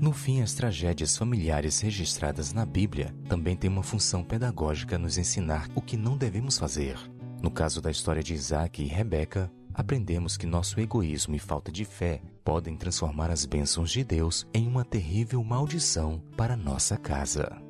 No 0.00 0.12
fim, 0.12 0.40
as 0.40 0.54
tragédias 0.54 1.16
familiares 1.16 1.80
registradas 1.80 2.52
na 2.52 2.64
Bíblia 2.64 3.12
também 3.28 3.56
têm 3.56 3.68
uma 3.68 3.82
função 3.82 4.22
pedagógica 4.22 4.96
nos 4.96 5.18
ensinar 5.18 5.68
o 5.74 5.82
que 5.82 5.96
não 5.96 6.16
devemos 6.16 6.56
fazer. 6.56 6.96
No 7.42 7.50
caso 7.50 7.82
da 7.82 7.90
história 7.90 8.22
de 8.22 8.32
Isaac 8.32 8.80
e 8.80 8.86
Rebeca, 8.86 9.50
aprendemos 9.74 10.36
que 10.36 10.46
nosso 10.46 10.78
egoísmo 10.78 11.34
e 11.34 11.40
falta 11.40 11.72
de 11.72 11.84
fé 11.84 12.22
podem 12.44 12.76
transformar 12.76 13.30
as 13.30 13.44
bênçãos 13.44 13.90
de 13.90 14.04
Deus 14.04 14.46
em 14.54 14.68
uma 14.68 14.84
terrível 14.84 15.42
maldição 15.42 16.22
para 16.36 16.56
nossa 16.56 16.96
casa. 16.96 17.60